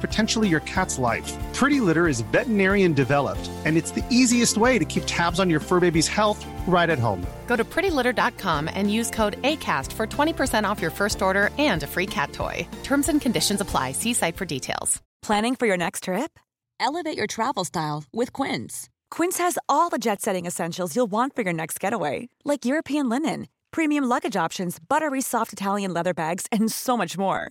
[0.00, 1.32] potentially your cat's life.
[1.54, 5.60] Pretty Litter is veterinarian developed, and it's the easiest way to keep tabs on your
[5.60, 7.26] fur baby's health right at home.
[7.46, 11.86] Go to prettylitter.com and use code ACAST for 20% off your first order and a
[11.86, 12.68] free cat toy.
[12.82, 13.92] Terms and conditions apply.
[13.92, 15.00] See site for details.
[15.22, 16.38] Planning for your next trip?
[16.78, 18.88] Elevate your travel style with Quince.
[19.10, 23.08] Quince has all the jet setting essentials you'll want for your next getaway, like European
[23.08, 27.50] linen, premium luggage options, buttery soft Italian leather bags, and so much more.